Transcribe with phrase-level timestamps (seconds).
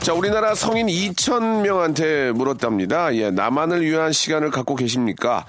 [0.00, 3.14] 자 우리나라 성인 2,000명한테 물었답니다.
[3.16, 5.44] 예 나만을 위한 시간을 갖고 계십니까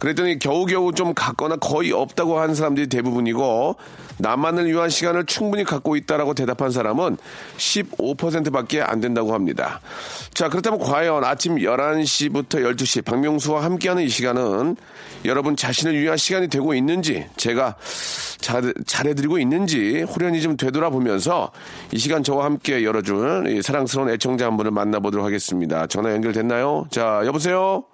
[0.00, 3.76] 그랬더니 겨우겨우 좀 갖거나 거의 없다고 한 사람들이 대부분이고
[4.16, 7.18] 나만을 위한 시간을 충분히 갖고 있다라고 대답한 사람은
[7.58, 9.80] 15%밖에 안 된다고 합니다.
[10.32, 14.76] 자, 그렇다면 과연 아침 11시부터 12시 박명수와 함께하는 이 시간은
[15.26, 17.76] 여러분 자신을 위한 시간이 되고 있는지 제가
[18.38, 21.52] 잘, 잘해드리고 있는지 후련히 좀 되돌아보면서
[21.92, 25.86] 이 시간 저와 함께 열어줄 이 사랑스러운 애청자 한 분을 만나보도록 하겠습니다.
[25.86, 26.86] 전화 연결됐나요?
[26.90, 27.84] 자, 여보세요?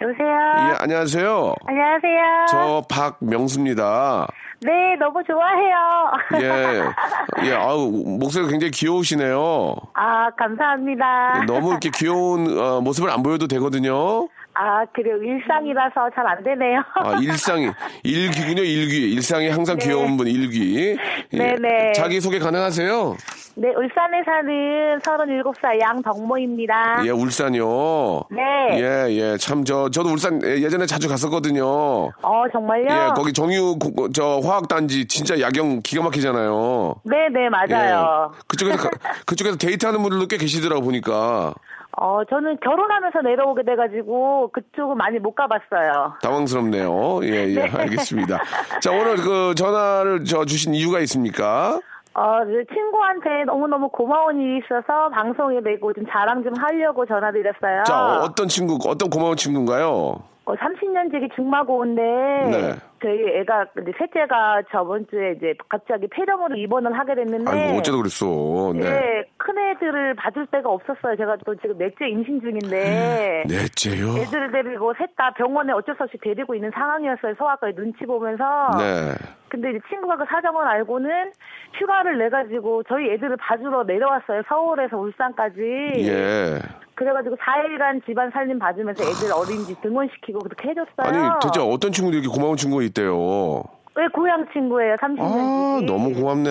[0.00, 0.26] 여보세요.
[0.26, 1.54] 예, 안녕하세요.
[1.66, 2.46] 안녕하세요.
[2.50, 4.26] 저 박명수입니다.
[4.60, 6.10] 네, 너무 좋아해요.
[6.42, 9.74] 예, 예, 아우 목소리가 굉장히 귀여우시네요.
[9.94, 11.44] 아, 감사합니다.
[11.46, 14.28] 너무 이렇게 귀여운 어, 모습을 안 보여도 되거든요.
[14.54, 15.16] 아, 그래요.
[15.16, 16.80] 일상이라서 잘 안 되네요.
[16.94, 17.68] 아, 일상이
[18.02, 19.12] 일귀군요, 일귀.
[19.12, 20.96] 일상이 항상 귀여운 분 일귀.
[21.32, 21.38] 예.
[21.38, 21.92] 네네.
[21.92, 23.16] 자기 소개 가능하세요?
[23.56, 27.02] 네, 울산에 사는 37살 양덕모입니다.
[27.06, 28.22] 예, 울산요.
[28.30, 28.42] 네.
[28.80, 29.36] 예, 예.
[29.36, 31.64] 참, 저, 저도 울산 예, 예전에 자주 갔었거든요.
[31.64, 32.86] 어, 정말요?
[32.90, 36.96] 예, 거기 정유, 고- 저, 화학단지 진짜 야경 기가 막히잖아요.
[37.04, 38.32] 네, 네, 맞아요.
[38.34, 38.38] 예.
[38.48, 38.90] 그쪽에서, 가-
[39.26, 41.54] 그쪽에서 데이트하는 분들도 꽤 계시더라고 보니까.
[41.96, 46.14] 어, 저는 결혼하면서 내려오게 돼가지고 그쪽은 많이 못 가봤어요.
[46.22, 47.20] 당황스럽네요.
[47.24, 48.40] 예, 예, 알겠습니다.
[48.80, 51.80] 자, 오늘 그 전화를 저 주신 이유가 있습니까?
[52.14, 57.82] 어, 그 친구한테 너무너무 고마운 일이 있어서 방송에 내고 좀 자랑 좀 하려고 전화드렸어요.
[57.84, 60.22] 자, 어떤 친구, 어떤 고마운 친구인가요?
[60.46, 62.74] 어, 30년 지기 중마고인데 네.
[63.02, 68.72] 저희 애가 근데 셋째가 저번 주에 이제 갑자기 폐렴으로 입원을 하게 됐는데 아이고, 어째도 그랬어.
[68.74, 68.86] 네.
[68.86, 71.16] 예, 큰 애들을 봐줄 데가 없었어요.
[71.16, 74.16] 제가 또 지금 넷째 임신 중인데 넷째요?
[74.16, 77.34] 애들을 데리고 셋 다 병원에 어쩔 수 없이 데리고 있는 상황이었어요.
[77.36, 78.44] 소아과에 눈치 보면서.
[78.78, 79.14] 네.
[79.48, 81.30] 근데 이제 친구가 그 사정을 알고는
[81.78, 84.42] 휴가를 내 가지고 저희 애들을 봐주러 내려왔어요.
[84.48, 85.60] 서울에서 울산까지.
[85.98, 86.58] 예.
[86.96, 90.94] 그래가지고 4일간 집안 살림 봐주면서 애들 어린이집 등원시키고 그렇게 해줬어요.
[90.98, 93.62] 아니, 대체 어떤 친구들이 이렇게 고마운 친구가 있 대요?
[93.96, 95.80] 왜 고향 친구예요, 30년 아.
[95.86, 96.50] 너무 고맙네.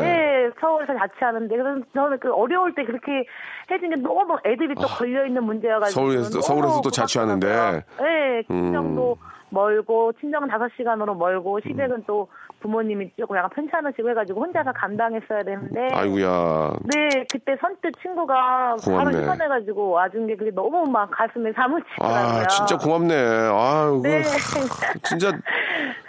[0.00, 3.24] 네, 서울에서 자취하는데 그래서 저는 그 어려울 때 그렇게
[3.70, 7.82] 해준 게 너무 애들이 또 걸려 있는 문제여가지고 아, 서울에서 또- 서울에서 또 자취하는데.
[8.00, 9.30] 네, 친정도 음.
[9.52, 12.28] 멀고 친정은 5 시간으로 멀고 시댁은 또
[12.60, 15.88] 부모님이 조금 약간 편찮으시고 해가지고 혼자서 감당했어야 되는데.
[15.92, 16.70] 아이고야.
[16.94, 19.22] 네, 그때 선뜻 친구가 바로 고맙네.
[19.22, 22.42] 휴가내가지고 와준 게 그게 너무 막 가슴에 사무치더라고요.
[22.42, 23.14] 아, 진짜 고맙네.
[23.14, 24.22] 아유, 네.
[24.22, 25.32] 그, 진짜,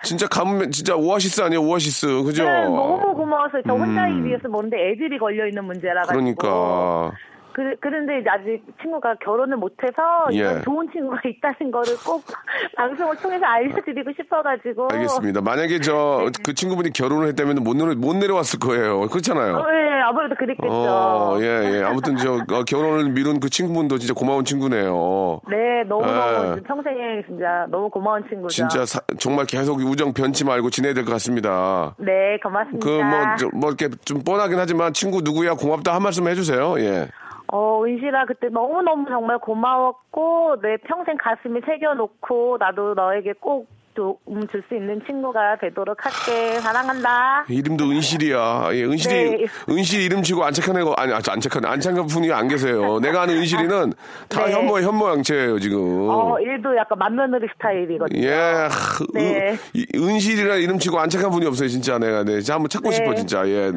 [0.03, 2.23] 진짜 가면, 진짜 오아시스 아니에요, 오아시스.
[2.23, 2.43] 그죠?
[2.43, 4.25] 네, 너무 고마워서 저 혼자 음.
[4.25, 6.13] 일이어서 뭔데 애들이 걸려 있는 문제라 가지고.
[6.13, 7.11] 그러니까.
[7.53, 10.01] 그, 그런데 이제 아직 친구가 결혼을 못해서
[10.33, 10.61] 예.
[10.63, 12.23] 좋은 친구가 있다는 거를 꼭
[12.77, 14.87] 방송을 통해서 알려드리고 싶어가지고.
[14.91, 15.41] 알겠습니다.
[15.41, 19.07] 만약에 저, 그 친구분이 결혼을 했다면 못, 내려, 못 내려왔을 거예요.
[19.07, 19.55] 그렇잖아요.
[19.55, 20.67] 어, 네, 아무래도 그랬겠죠.
[20.71, 21.45] 어, 예,
[21.79, 21.83] 예.
[21.83, 25.41] 아무튼 저, 어, 결혼을 미룬 그 친구분도 진짜 고마운 친구네요.
[25.49, 26.61] 네, 너무너무 예.
[26.63, 28.49] 평생에 진짜 너무 고마운 친구죠.
[28.49, 31.95] 진짜 사- 정말 계속 우정 변치 말고 지내야 될 것 같습니다.
[31.97, 32.85] 네, 고맙습니다.
[32.85, 36.75] 그 뭐 뭐 이렇게 좀 뻔하긴 하지만 친구 누구야 고맙다 한 말씀 해주세요.
[36.79, 37.07] 예.
[37.51, 44.61] 어, 은실아, 그때 너무너무 정말 고마웠고, 내 평생 가슴에 새겨놓고, 나도 너에게 꼭 도움 줄
[44.69, 46.59] 수 있는 친구가 되도록 할게.
[46.59, 47.45] 사랑한다.
[47.49, 48.69] 이름도 은실이야.
[48.73, 49.45] 예, 은실이 네.
[49.69, 52.99] 은실 이름 치고 안 착한 애가 아니 안 착한 안 착한 분이 안 계세요.
[52.99, 53.93] 내가 아는 은실이는
[54.29, 54.53] 다 네.
[54.53, 56.09] 현모 현모 양체예요 지금.
[56.09, 58.21] 어, 일도 약간 맏며느리 스타일이거든요.
[58.27, 58.69] 예, 하,
[59.13, 59.49] 네.
[59.51, 62.23] 은, 이- 은실이라는 이름 치고 안 착한 분이 없어요, 진짜 내가.
[62.23, 62.95] 네, 한번 찾고 네.
[62.95, 63.47] 싶어, 진짜.
[63.47, 63.71] 예.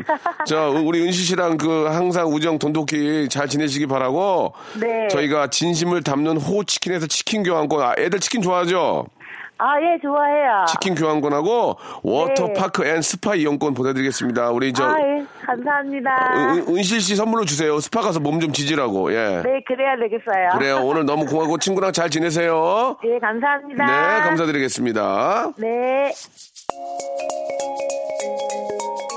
[0.46, 4.52] 자, 우리 은실 씨랑 그 항상 우정 돈독히 잘 지내시기 바라고.
[4.80, 5.08] 네.
[5.08, 7.82] 저희가 진심을 담는 호치킨에서 치킨 교환권.
[7.82, 9.06] 아, 애들 치킨 좋아하죠?
[9.56, 10.64] 아, 예, 좋아해요.
[10.68, 14.50] 치킨 교환권하고 워터파크 and 스파 이용권 보내드리겠습니다.
[14.50, 16.10] 우리 저 아, 예, 감사합니다.
[16.54, 17.78] 은, 은실 씨 선물로 주세요.
[17.80, 19.12] 스파 가서 몸 좀 지지라고.
[19.14, 19.42] 예.
[19.44, 20.58] 네, 그래야 되겠어요.
[20.58, 20.80] 그래요.
[20.84, 22.96] 오늘 너무 고맙고 친구랑 잘 지내세요.
[23.04, 23.84] 예, 감사합니다.
[23.86, 25.52] 네, 감사드리겠습니다.
[25.56, 26.12] 네.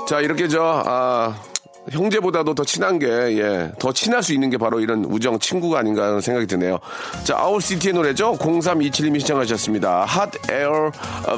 [0.08, 1.34] 자, 이렇게 저, 아,
[1.90, 6.04] 형제보다도 더 친한 게, 예, 더 친할 수 있는 게 바로 이런 우정, 친구가 아닌가
[6.04, 6.78] 하는 생각이 드네요.
[7.24, 8.34] 자, 아울시티의 노래죠.
[8.34, 10.04] 0327님이 시청하셨습니다.
[10.04, 10.90] 핫 에어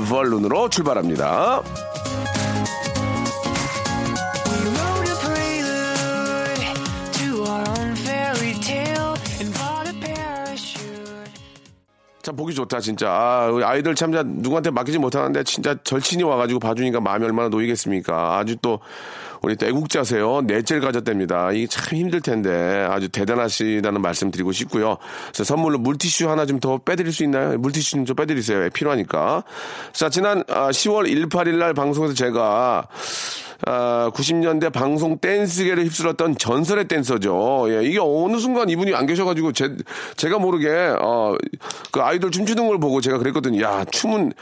[0.08, 1.62] 벌룬으로 출발합니다.
[12.22, 17.00] 참 보기 좋다 진짜 아, 아이들 참 자, 누구한테 맡기지 못하는데 진짜 절친이 와가지고 봐주니까
[17.00, 18.80] 마음이 얼마나 놓이겠습니까 아주 또
[19.42, 20.42] 우리 또 애국자세요.
[20.42, 21.50] 넷째를 가졌답니다.
[21.52, 24.96] 이게 참 힘들 텐데 아주 대단하시다는 말씀 드리고 싶고요.
[25.28, 27.56] 그래서 선물로 물티슈 하나 좀 더 빼드릴 수 있나요?
[27.56, 28.62] 물티슈 좀, 좀 빼드리세요.
[28.64, 29.44] 예, 필요하니까.
[29.92, 32.86] 자 지난 아, 10월 18일 날 방송에서 제가
[33.66, 37.66] 아, 90년대 방송 댄스계를 휩쓸었던 전설의 댄서죠.
[37.68, 39.76] 예, 이게 어느 순간 이분이 안 계셔가지고 제,
[40.16, 40.68] 제가 모르게
[41.00, 41.34] 어,
[41.92, 43.62] 그 아이돌 춤추는 걸 보고 제가 그랬거든요.
[43.62, 44.32] 야, 춤은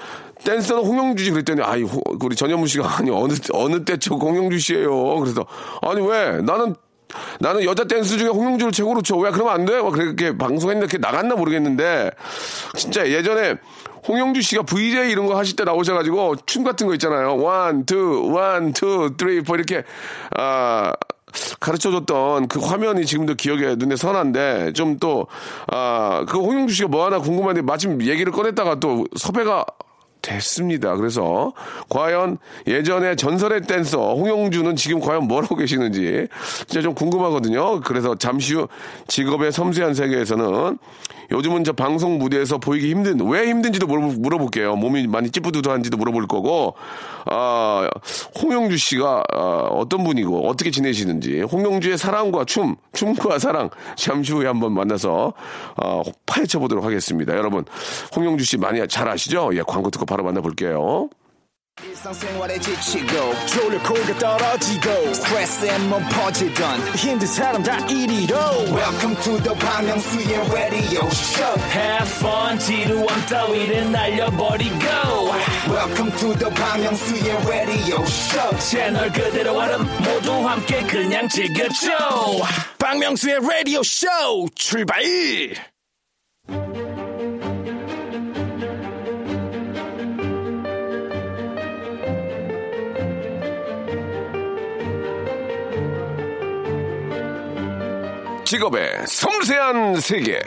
[0.44, 5.16] 댄서는 홍영주지 그랬더니 아이 호- 우리 전현무 씨가 아니 어느 어느 때쪽 홍영주 씨예요.
[5.16, 5.44] 그래서
[5.82, 6.76] 아니 왜 나는
[7.40, 9.16] 나는 여자 댄스 중에 홍영주를 최고로 쳐.
[9.16, 9.80] 왜 그러면 안 돼?
[9.82, 12.12] 막 그렇게 방송했는데 그게 나갔나 모르겠는데
[12.76, 13.56] 진짜 예전에
[14.08, 17.36] 홍영주 씨가 VJ 이런 거 하실 때 나오셔가지고 춤 같은 거 있잖아요.
[17.36, 19.84] one, two, one, two, three, four 이렇게
[20.36, 20.92] 아
[21.60, 25.26] 가르쳐줬던 그 화면이 지금도 기억에 눈에 선한데 좀 또
[25.70, 29.64] 아 그 홍영주 씨가 뭐 하나 궁금한데 마침 얘기를 꺼냈다가 또 섭외가
[30.28, 30.94] 됐습니다.
[30.96, 31.52] 그래서
[31.88, 36.28] 과연 예전에 전설의 댄서 홍영주는 지금 과연 뭘 하고 계시는지
[36.66, 37.80] 진짜 좀 궁금하거든요.
[37.80, 38.68] 그래서 잠시 후
[39.06, 40.78] 직업의 섬세한 세계에서는
[41.30, 44.76] 요즘은 저 방송 무대에서 보이기 힘든 왜 힘든지도 물어- 물어볼게요.
[44.76, 46.74] 몸이 많이 찌뿌드드한지도 물어볼 거고
[47.30, 47.86] 아
[48.42, 49.38] 홍영주 씨가 아,
[49.70, 55.34] 어떤 분이고 어떻게 지내시는지 홍영주의 사랑과 춤 춤과 사랑 잠시 후에 한번 만나서
[55.82, 57.36] 어, 파헤쳐 보도록 하겠습니다.
[57.36, 57.64] 여러분
[58.16, 59.50] 홍영주 씨 많이 잘 아시죠?
[59.52, 61.08] 예 광고 듣고 바로 만나볼게요.
[61.80, 63.06] 일상생활에 지치고,
[63.46, 68.36] 졸려 코가 떨어지고, 스트레스에 몸 퍼지던, 힘든 사람 다 이리로.
[68.74, 74.74] welcome to the Bang Myung-soo's radio show Have fun 지루함 따위를 날려버리고
[75.70, 81.90] welcome to the Bang Myung-soo's radio show 채널 그대로 얼음 모두 함께 그냥 즐겨줘
[82.80, 84.08] 박명수의 라디오 쇼
[84.56, 84.98] 출발!
[98.48, 100.40] 직업의 섬세한 세계.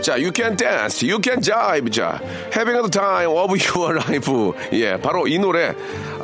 [0.00, 1.90] 자, you can dance, you can jive.
[1.90, 2.18] 자,
[2.54, 4.32] having the time of your life.
[4.72, 5.74] 예, 바로 이 노래.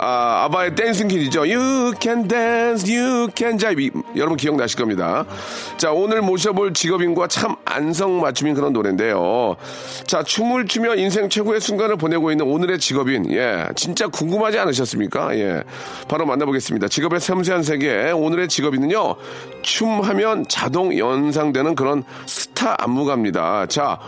[0.04, 1.42] 아, 아바의 댄싱 킬이죠.
[1.42, 3.86] You can dance, you can jive.
[3.86, 5.24] 이- 여러분 기억나실 겁니다.
[5.76, 9.54] 자, 오늘 모셔볼 직업인과 참 안성맞춤인 그런 노래인데요.
[10.04, 13.30] 자, 춤을 추며 인생 최고의 순간을 보내고 있는 오늘의 직업인.
[13.32, 15.38] 예, 진짜 궁금하지 않으셨습니까?
[15.38, 15.62] 예,
[16.08, 16.88] 바로 만나보겠습니다.
[16.88, 18.10] 직업의 섬세한 세계.
[18.10, 19.14] 오늘의 직업인은요,
[19.62, 23.66] 춤하면 자동 연상되는 그런 스타 안무가입니다.
[23.66, 24.00] 자,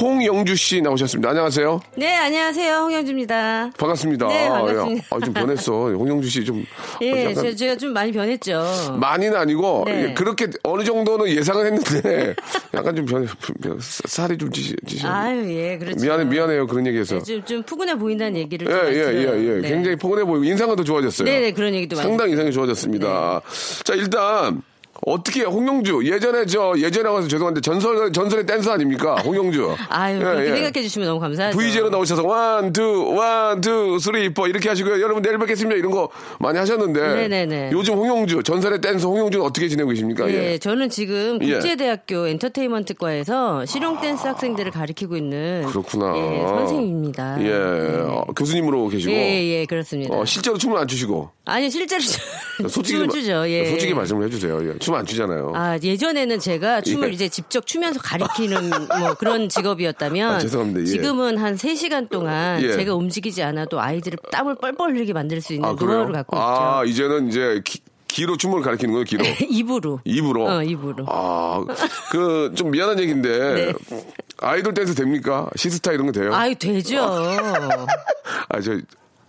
[0.00, 1.28] 홍영주 씨 나오셨습니다.
[1.28, 1.80] 안녕하세요.
[1.98, 2.74] 네, 안녕하세요.
[2.84, 3.70] 홍영주입니다.
[3.76, 4.28] 반갑습니다.
[4.28, 5.06] 네, 반갑습니다.
[5.10, 5.72] 아, 좀 변했어.
[5.90, 6.64] 홍영주 씨 좀.
[7.02, 8.96] 예, 약간 제, 제가 좀 많이 변했죠.
[9.00, 10.08] 많이는 아니고 네.
[10.10, 12.34] 예, 그렇게 어느 정도는 예상을 했는데
[12.74, 13.26] 약간 좀 변,
[13.62, 15.06] 변- 살이 좀 찌시, 찌시.
[15.06, 16.04] 아유, 예, 그렇죠.
[16.04, 17.18] 미안해 미안해요 그런 얘기해서.
[17.18, 19.00] 네, 좀, 좀 푸근해 보인다는 얘기를 예, 좀 많이 예.
[19.02, 19.60] 예, 예.
[19.60, 19.68] 네.
[19.68, 21.26] 굉장히 포근해 보이고 인상은 더 좋아졌어요.
[21.26, 22.10] 네네, 그런 얘기도 많이 네.
[22.10, 23.40] 상당히 인상이 좋아졌습니다.
[23.84, 24.62] 자, 일단
[25.04, 29.16] 어떻게 홍영주 예전에 저 예전에 와서 죄송한데 전설 전설의 댄서 아닙니까?
[29.16, 29.74] 홍영주.
[29.90, 30.54] 아유, 예, 그렇게 예.
[30.54, 31.58] 생각해 주시면 너무 감사하죠.
[31.58, 35.00] VJ로 나오셔서 one, two, one, two, three, four 이렇게 하시고요.
[35.00, 35.76] 여러분 내일 뵙겠습니다.
[35.76, 37.70] 이런 거 많이 하셨는데 네네네.
[37.72, 40.28] 요즘 홍영주 전설의 댄서 홍영주는 어떻게 지내고 계십니까?
[40.30, 40.58] 예, 예.
[40.58, 41.54] 저는 지금 예.
[41.54, 46.14] 국제대학교 엔터테인먼트과에서 실용 댄스 학생들을 가르치고 있는 그렇구나.
[46.16, 47.42] 예, 선생님입니다.
[47.44, 47.52] 예,
[48.08, 50.14] 어, 교수님으로 계시고 예, 예, 그렇습니다.
[50.14, 52.00] 어, 실제로 춤을 안 추시고 아니요, 실제로
[52.68, 53.48] 솔직히 춤을 마- 추죠.
[53.48, 53.66] 예.
[53.68, 54.68] 솔직히 말씀을 해주세요.
[54.68, 54.74] 예.
[54.92, 55.52] 춤 안 추잖아요.
[55.54, 57.12] 아, 예전에는 제가 춤을 예.
[57.12, 58.70] 이제 직접 추면서 가리키는
[59.00, 60.80] 뭐 그런 직업이었다면 아, 죄송합니다.
[60.82, 60.84] 예.
[60.84, 62.72] 지금은 한 3시간 동안 예.
[62.72, 65.72] 제가 움직이지 않아도 아이들을 땀을 뻘뻘 흘리게 만들 수 있는 아?
[65.78, 66.90] 노하우를 갖고 아, 있죠.
[66.90, 69.24] 이제는 이제 기, 기로 춤을 가르치는 거예요, 기로.
[69.48, 70.00] 입으로.
[70.04, 70.46] 입으로.
[70.46, 71.06] 어, 입으로.
[71.08, 71.64] 아,
[72.10, 73.72] 그, 좀 미안한 얘기인데.
[73.88, 74.04] 네.
[74.38, 75.48] 아이돌 댄스 됩니까?
[75.56, 76.34] 시스타 이런 거 돼요?
[76.34, 77.00] 아유, 되죠.
[78.48, 78.78] 아, 저,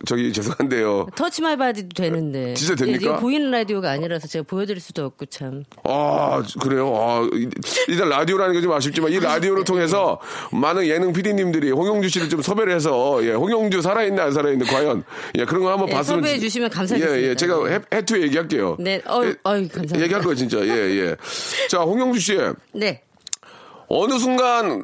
[0.05, 1.07] 저기 죄송한데요.
[1.15, 2.53] Touch My Body도 되는데.
[2.55, 3.15] 진짜 됩니까?
[3.17, 5.63] 보이는 라디오가 아니라서 제가 보여드릴 수도 없고 참.
[5.85, 6.93] 아, 그래요?
[6.95, 7.47] 아, 이-
[7.87, 10.19] 일단 라디오라는 게 좀 아쉽지만 이 라디오를 통해서
[10.51, 15.03] 많은 예능 PD님들이 홍영주 씨를 좀 섭외를 해서, 예, 홍영주 살아있나 안 살아있나 과연,
[15.37, 16.21] 예, 그런 거 한번 예, 봤으면.
[16.21, 17.21] 섭외해 주시면 감사하겠습니다.
[17.25, 18.75] 예, 예, 제가 해, 해투에 얘기할게요.
[18.79, 19.99] 네, 어유, 예, 어유, 감사합니다.
[20.01, 20.59] 얘기할 거예요, 진짜.
[20.59, 21.15] 예, 예.
[21.69, 22.37] 자, 홍영주 씨.
[22.73, 23.01] 네.
[23.89, 24.81] 어느 순간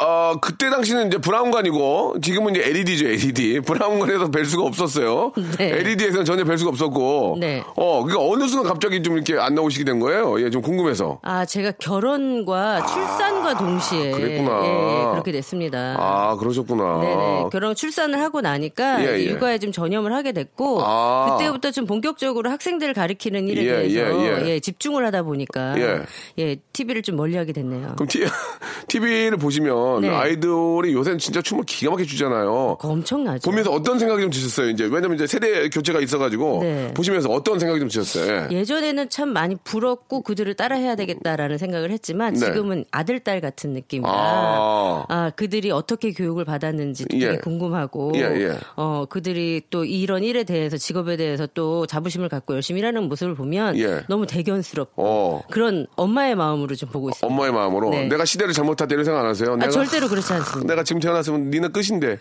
[0.00, 5.32] 어, 그때 당시는 이제 브라운관이고 지금은 이제 LED죠 LED 브라운관에서 뵐 수가 없었어요.
[5.58, 5.70] 네.
[5.70, 7.36] LED에서는 전혀 뵐 수가 없었고.
[7.40, 7.62] 네.
[7.76, 10.40] 어 그러니까 어느 순간 갑자기 좀 이렇게 안 나오시게 된 거예요.
[10.40, 11.18] 예, 좀 궁금해서.
[11.22, 14.12] 아, 제가 결혼과 출산과 동시에.
[14.12, 14.60] 아, 그랬구나.
[14.64, 15.96] 예, 예, 그렇게 됐습니다.
[15.98, 17.00] 아 그러셨구나.
[17.00, 17.44] 네네.
[17.50, 19.24] 결혼 출산을 하고 나니까 예, 예.
[19.26, 21.36] 육아에 좀 전념을 하게 됐고 아.
[21.38, 24.60] 그때부터 좀 본격적으로 학생들을 가리키는 일에 예, 대해서 예, 예.
[24.60, 26.02] 집중을 하다 보니까 예.
[26.38, 27.94] 예, TV를 좀 멀리하게 됐네요.
[27.96, 28.24] 그럼 티,
[28.88, 30.08] TV를 보시 면 네.
[30.08, 32.78] 아이돌이 요새는 진짜 춤을 기가 막히게 추잖아요.
[32.80, 33.48] 엄청나죠.
[33.50, 34.70] 보면서 어떤 생각이 좀 드셨어요?
[34.70, 36.94] 이제 왜냐면 이제 세대 교체가 있어가지고 네.
[36.94, 38.48] 보시면서 어떤 생각이 좀 드셨어요?
[38.50, 38.56] 예.
[38.56, 42.40] 예전에는 참 많이 부럽고 그들을 따라해야 되겠다라는 생각을 했지만 네.
[42.46, 45.04] 지금은 아들 딸 같은 느낌이라 아.
[45.08, 45.30] 아.
[45.36, 47.36] 그들이 어떻게 교육을 받았는지 되게 예.
[47.36, 48.58] 궁금하고 예, 예.
[48.76, 53.78] 어 그들이 또 이런 일에 대해서 직업에 대해서 또 자부심을 갖고 열심히 일하는 모습을 보면
[53.78, 54.02] 예.
[54.08, 55.42] 너무 대견스럽고 어.
[55.50, 57.26] 그런 엄마의 마음으로 좀 보고 있습니다.
[57.26, 58.06] 엄마의 마음으로 네.
[58.08, 59.52] 내가 시대를 잘못했다 이런 생각 안 하세요?
[59.52, 60.72] 아, 내가 절대로 그렇지 않습니다.
[60.72, 62.18] 내가 지금 태어났으면 니는 끝인데.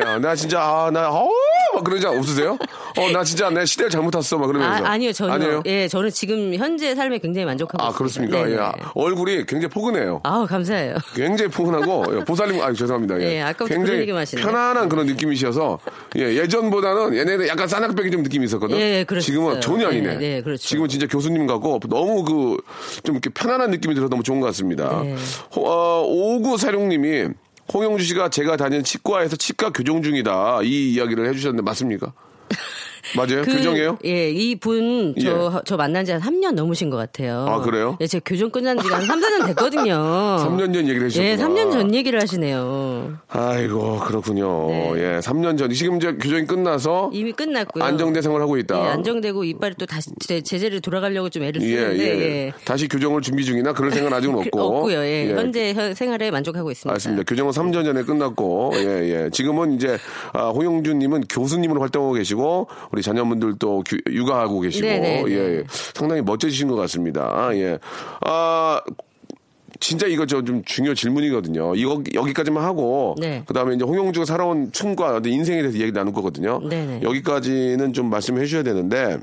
[0.00, 1.28] 야, 나 진짜 아, 나 어,
[1.74, 2.58] 막 그런 적 없으세요?
[2.96, 4.38] 어, 나 진짜 내 시대를 잘못 탔어.
[4.38, 4.84] 막 그러면서.
[4.84, 5.32] 아, 니요 전혀.
[5.34, 5.62] 아니에요?
[5.66, 8.38] 예, 저는 지금 현재 삶에 굉장히 만족하고 아, 있습니다.
[8.38, 8.72] 그렇습니까?
[8.78, 8.90] 예.
[8.94, 10.20] 얼굴이 굉장히 포근해요.
[10.24, 10.96] 아, 감사해요.
[11.14, 13.20] 굉장히 포근하고 보살님 아, 죄송합니다.
[13.20, 13.36] 예.
[13.36, 15.78] 예 아까부터 굉장히 편안한 그런 느낌이셔서
[16.16, 18.76] 예, 예전보다는 얘네는 약간 싸낙배기 좀 느낌이 있었거든.
[18.76, 19.26] 예, 그렇죠.
[19.26, 20.16] 지금은 전혀 예, 아니네.
[20.18, 20.62] 네, 예, 그렇죠.
[20.66, 22.58] 지금은 진짜 교수님 같고 너무 그
[23.02, 25.02] 좀 이렇게 편안한 느낌이 들어서 너무 좋은 것 같습니다.
[25.02, 25.14] 네.
[25.56, 27.28] 어, 5946 이상숙님이
[27.72, 32.12] 홍영주 씨가 제가 다니는 치과에서 치과 교정 중이다 이 이야기를 해주셨는데 맞습니까?
[33.16, 33.42] 맞아요?
[33.42, 33.98] 그, 교정이에요?
[34.04, 37.46] 예, 이분 저, 저 만난 지 한 3년 넘으신 것 같아요.
[37.48, 37.96] 아, 그래요?
[38.00, 39.92] 예, 제가 교정 끝난 지가 한 3, 4년 됐거든요.
[40.40, 41.30] 3년 전 얘기를 해주셨구나.
[41.32, 43.18] 예, 3년 전 얘기를 하시네요.
[43.28, 44.68] 아이고 그렇군요.
[44.68, 44.92] 네.
[44.96, 47.84] 예, 3년 전 지금 이제 교정이 끝나서 이미 끝났고요.
[47.84, 48.78] 안정된 생활 하고 있다.
[48.84, 52.22] 예, 안정되고 이빨이 또 다시 제, 제자리로 돌아가려고 좀 애를 예, 쓰는데 예.
[52.46, 52.52] 예.
[52.64, 54.60] 다시 교정을 준비 중이나 그럴 생각은 아직은 없고.
[54.60, 54.98] 없고요.
[55.04, 55.32] 예.
[55.34, 56.92] 현재 현- 생활에 만족하고 있습니다.
[56.94, 57.22] 맞습니다.
[57.26, 58.80] 교정은 3년 전에 끝났고, 예,
[59.24, 59.30] 예.
[59.30, 59.98] 지금은 이제,
[60.32, 65.24] 아, 홍영준 님은 교수님으로 활동하고 계시고, 우리 자녀분들도 규- 육아하고 계시고, 네네네.
[65.30, 65.64] 예, 예.
[65.94, 67.50] 상당히 멋져지신 것 같습니다.
[67.54, 67.78] 예.
[68.22, 68.80] 아,
[69.80, 71.74] 진짜 이거 저 좀 중요 질문이거든요.
[71.76, 73.44] 이거 여기까지만 하고 네.
[73.46, 76.60] 그다음에 이제 홍영주가 살아온 춤과 인생에 대해서 얘기 나눌 거거든요.
[76.68, 77.00] 네네.
[77.02, 79.18] 여기까지는 좀 말씀해 주셔야 되는데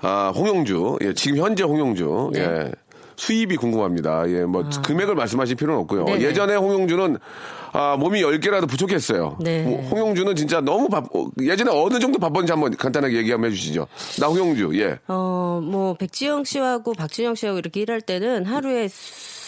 [0.00, 0.98] 아, 홍영주.
[1.02, 2.30] 예, 지금 현재 홍영주.
[2.34, 2.40] 네.
[2.40, 2.72] 예.
[3.16, 4.24] 수입이 궁금합니다.
[4.28, 6.02] 예, 뭐 금액을 말씀하실 필요는 없고요.
[6.02, 6.04] 아.
[6.06, 6.22] 네네.
[6.22, 7.18] 예전에 홍영주는
[7.72, 9.36] 아, 몸이 10개라도 부족했어요.
[9.40, 9.64] 네.
[9.64, 13.54] 뭐, 홍영주는 진짜 너무 바 어, 예전에 어느 정도 바쁜지 한번 간단하게 얘기 한번 해
[13.54, 13.88] 주시죠.
[14.20, 14.70] 나 홍영주.
[14.80, 15.00] 예.
[15.08, 18.88] 어, 뭐, 백지영 씨하고 박진영 씨하고 이렇게 일할 때는 하루에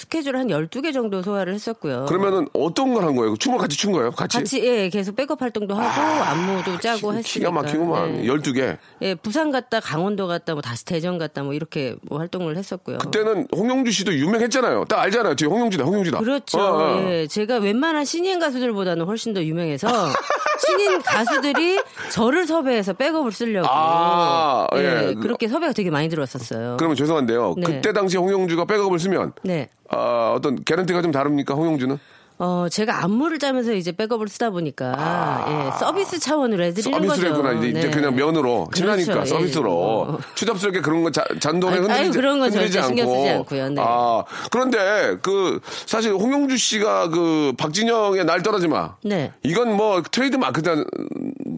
[0.07, 2.07] 스케줄 한 12개 정도 소화를 했었고요.
[2.07, 3.37] 그러면은 어떤 걸 한 거예요?
[3.37, 4.11] 춤을 같이 춘 거예요?
[4.13, 4.39] 같이?
[4.39, 7.23] 같이, 예, 계속 백업 활동도 하고, 안무도 짜고 했으니까.
[7.23, 8.13] 기가 막히구만.
[8.19, 8.23] 네.
[8.25, 8.79] 12개.
[9.03, 12.99] 예, 부산 갔다, 강원도 갔다, 뭐 다시 대전 갔다, 뭐 이렇게 뭐 활동을 했었고요.
[12.99, 14.85] 그때는 홍영주 씨도 유명했잖아요.
[14.85, 15.35] 딱 알잖아요.
[15.35, 16.19] 뒤에 홍영주다, 홍영주다.
[16.19, 16.59] 그렇죠.
[16.59, 17.03] 어, 어.
[17.11, 19.89] 예, 제가 웬만한 신인 가수들보다는 훨씬 더 유명해서
[20.67, 25.15] 신인 가수들이 저를 섭외해서 백업을 쓰려고 아, 예, 예.
[25.15, 26.77] 그렇게 섭외가 되게 많이 들어왔었어요.
[26.79, 27.55] 그러면 죄송한데요.
[27.59, 27.63] 네.
[27.67, 29.69] 그때 당시 홍영주가 백업을 쓰면 네.
[29.89, 31.55] 아, 어떤 개런티가 좀 다릅니까?
[31.55, 31.99] 홍영주는?
[32.39, 37.01] 어, 제가 안무를 짜면서 이제 백업을 쓰다 보니까 예, 서비스 차원으로 해드리는 아.
[37.01, 37.49] 서비스로 거죠.
[37.49, 37.67] 했구나.
[37.67, 37.91] 이제, 네.
[37.91, 39.35] 그냥 면으로 친하니까 그렇죠.
[39.35, 40.19] 예, 서비스로 뭐.
[40.35, 43.17] 추잡스럽게 그런 거 자, 잔돈에 흔들리지, 아유, 그런 건 흔들리지 절대 신경 않고.
[43.23, 43.69] 쓰지 않고요.
[43.71, 43.83] 네.
[43.85, 48.97] 아 그런데 그 사실 홍영주 씨가 그 박진영의 날 떠나지 마.
[49.03, 49.33] 네.
[49.43, 50.69] 이건 뭐 트레이드 마크지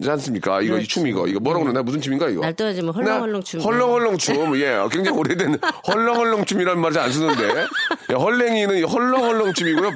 [0.07, 0.61] 않습니까?
[0.61, 0.87] 이거 이 그렇죠.
[0.87, 2.41] 춤 이거 이거 뭐라고 그러나 무슨 춤인가 이거?
[2.41, 3.59] 날 떠나지 마 헐렁헐렁 춤.
[3.59, 4.55] 헐렁헐렁 춤.
[4.61, 5.57] 예, 굉장히 오래된
[5.87, 7.65] 헐렁헐렁 춤이라는 말을 안 쓰는데
[8.11, 9.91] 예, 헐랭이는 헐렁헐렁 춤이고요.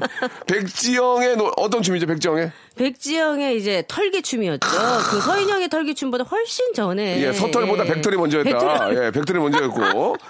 [0.46, 2.06] 백 지영의 노- 어떤 춤이죠?
[2.08, 2.52] 백지영의?
[2.76, 4.68] 백지영의 이제 털기춤이었죠.
[5.12, 7.22] 그 서인영의 털기춤보다 훨씬 전에.
[7.22, 7.94] 예, 서털보다 예.
[7.94, 8.50] 백털이 먼저였다.
[8.50, 10.16] 백털이- 예, 백털이 먼저였고.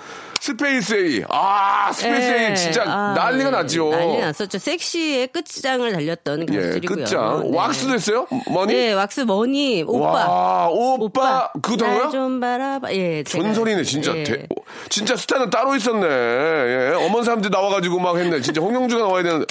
[0.47, 1.23] 스페이스 A.
[1.29, 2.50] 아, 스페이스 예.
[2.50, 3.51] A 진짜 아, 난리가 예.
[3.51, 3.89] 났죠.
[3.91, 4.57] 난리 났었죠.
[4.59, 6.97] 섹시의 끝장을 달렸던 예, 가수들이고요.
[7.05, 7.43] 끝장.
[7.50, 7.57] 네.
[7.57, 8.27] 왁스도 했어요?
[8.51, 8.74] Money?
[8.73, 10.27] 네, 왁스 Money 오빠.
[10.27, 11.50] 와, 오빠.
[11.62, 12.03] 그것도 한 거야?
[12.03, 12.91] 날좀 바라봐.
[12.93, 14.13] 예, 전설이네, 진짜.
[14.17, 14.23] 예.
[14.25, 14.47] 대-
[14.89, 16.05] 진짜 스타는 따로 있었네.
[16.07, 18.41] 예, 어머니 사람들 나와 가지고 막 했네.
[18.41, 19.45] 진짜 홍영주가 나와야 되는데.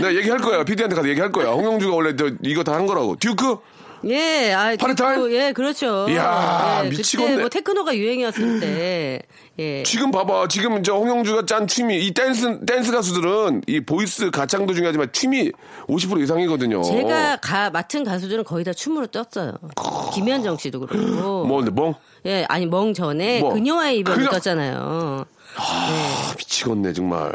[0.00, 0.64] 내가 얘기할 거야.
[0.64, 1.48] PD한테 가서 얘기할 거야.
[1.50, 3.16] 홍영주가 원래 저 이거 다 한 거라고.
[3.16, 3.58] 듀크?
[4.04, 5.30] 예, 아, Party Time?
[5.32, 6.06] 예, 그렇죠.
[6.08, 7.38] 이야, 예, 미치겠네.
[7.38, 9.22] 뭐 테크노가 유행이었을 때,
[9.58, 9.82] 예.
[9.82, 10.48] 지금 봐봐.
[10.48, 15.50] 지금 저 홍영주가 짠 춤이 이 댄스 댄스 가수들은 이 voice 가창도 중요하지만 춤이
[15.88, 16.82] 50% 이상이거든요.
[16.82, 19.54] 제가 가, 맡은 가수들은 거의 다 춤으로 떴어요.
[20.14, 21.44] 김현정 씨도 그렇고.
[21.44, 21.94] 뭔데 뭐?
[22.26, 23.52] 예, 아니, 멍 전에 뭐?
[23.52, 25.24] 그녀와의 이별을 그녀- 떴잖아요.
[25.56, 27.32] 아, 미치겠네 정말.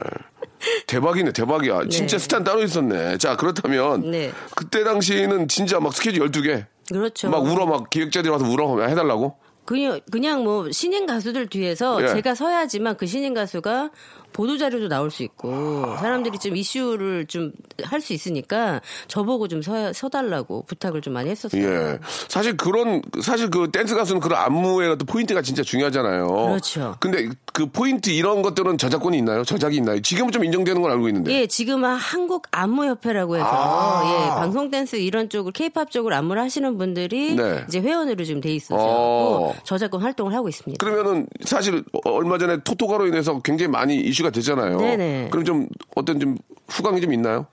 [0.88, 1.88] 대박이네 대박이야.
[1.90, 3.18] 진짜 스탄 따로 있었네.
[3.18, 4.32] 자 그렇다면 네.
[4.56, 6.66] 그때 당시에는 진짜 막 스케줄 12개.
[6.92, 7.30] 그렇죠.
[7.30, 9.38] 막 울어 막 기획자들이 와서 울어 해달라고.
[9.66, 12.08] 그냥, 그냥 뭐 신인 가수들 뒤에서 예.
[12.08, 13.92] 제가 서야지만 그 신인 가수가
[14.34, 19.94] 보도 자료도 나올 수 있고 사람들이 좀 이슈를 좀 할 수 있으니까 저보고 좀 서,
[19.94, 21.64] 서달라고 부탁을 좀 많이 했었어요.
[21.64, 22.00] 예.
[22.28, 26.28] 사실 그런 사실 그 댄스 가수는 그런 안무의 어떤 포인트가 진짜 중요하잖아요.
[26.28, 26.96] 그렇죠.
[27.00, 29.44] 근데 그 포인트 이런 것들은 저작권이 있나요?
[29.44, 30.02] 저작이 있나요?
[30.02, 31.32] 지금은 좀 인정되는 걸 알고 있는데.
[31.34, 34.04] 예, 지금은 한국 안무 협회라고 해서 아.
[34.06, 37.64] 예, 방송 댄스 이런 쪽을 케이팝 쪽으로 안무를 하시는 분들이 네.
[37.68, 39.54] 이제 회원으로 좀돼 있어서 어.
[39.64, 40.84] 저작권 활동을 하고 있습니다.
[40.84, 44.78] 그러면은 사실 어- 얼마 전에 토토가로 인해서 굉장히 많이 이슈 가 됐잖아요.
[44.80, 45.28] 네네.
[45.32, 46.38] 그럼 좀 어떤 좀
[46.70, 47.46] 후광이 좀 있나요?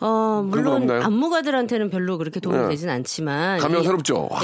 [0.00, 0.90] 어, 물론?
[0.90, 2.68] 안무가들한테는 별로 그렇게 도움이 네.
[2.70, 4.28] 되진 않지만 감회가 이- 새롭죠.
[4.30, 4.40] 와.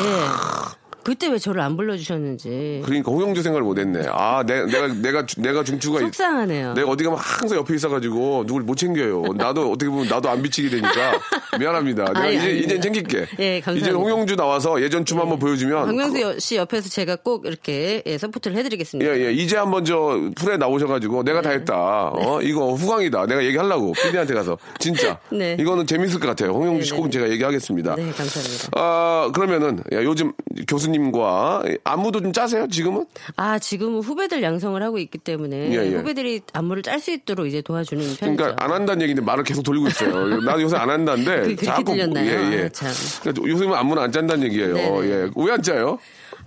[1.09, 1.13] 예.
[1.13, 4.03] 그때 왜 저를 안 불러주셨는지 그러니까 홍영주 생각을 못했네.
[4.11, 6.75] 아, 내, 내가 내가 주- 내가 중추가 있- 속상하네요.
[6.75, 9.25] 내가 어디 가면 항상 옆에 있어가지고 누굴 못 챙겨요.
[9.37, 11.19] 나도 어떻게 보면 나도 안 비치게 되니까
[11.59, 12.05] 미안합니다.
[12.05, 12.51] 내가 아니, 이제.
[12.59, 13.27] 이제 챙길게.
[13.39, 13.87] 예, 감사합니다.
[13.89, 18.57] 이제 홍영주 나와서 예전 춤 한번 보여주면 박명수 씨 옆에서 제가 꼭 이렇게 예, 서포트를
[18.59, 19.11] 해드리겠습니다.
[19.11, 19.33] 예, 예.
[19.33, 21.49] 이제 한번 저 풀에 나오셔가지고 내가 네.
[21.49, 22.11] 다 했다.
[22.15, 23.27] 어, 이거 후광이다.
[23.27, 23.93] 내가 얘기하려고.
[23.93, 24.59] PD한테 가서.
[24.79, 25.19] 진짜.
[25.33, 25.57] 네.
[25.59, 26.51] 이거는 재밌을 것 같아요.
[26.53, 27.97] 홍영주 씨 네, 네, 꼭 제가 얘기하겠습니다.
[27.97, 28.69] 네, 감사합니다.
[28.73, 30.33] 아, 그러면은, 야, 요즘
[30.69, 33.07] 교수님 과 안무도 좀 짜세요, 지금은?
[33.37, 35.97] 아, 지금은 후배들 양성을 하고 있기 때문에 예, 예.
[35.97, 38.37] 후배들이 안무를 짤 수 있도록 이제 도와주는 편이죠.
[38.37, 40.27] 그러니까 안 한다는 얘기인데 말을 계속 돌리고 있어요.
[40.45, 41.41] 나도 요새 안 한다는데.
[41.43, 42.27] 그- 그렇게 들렸나요?
[42.27, 42.65] 예, 예.
[42.65, 42.89] 아, 참.
[43.23, 44.75] 그러니까 요즘은 안무는 안 짠다는 얘기예요.
[44.75, 45.09] 네네.
[45.09, 45.31] 예.
[45.37, 45.99] 왜 안 짜요?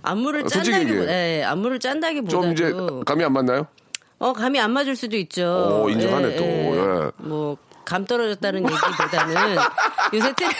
[0.02, 1.38] 안무를 짠다기보다, 얘기해.
[1.40, 2.72] 예, 안무를 짠다기보다도 좀 이제
[3.04, 3.66] 감이 안 맞나요?
[4.18, 5.82] 어 감이 안 맞을 수도 있죠.
[5.84, 6.44] 오, 인정하네, 또.
[6.44, 7.10] 예.
[7.18, 9.56] 뭐 감 떨어졌다는 얘기보다는
[10.14, 10.52] 요새 트렌,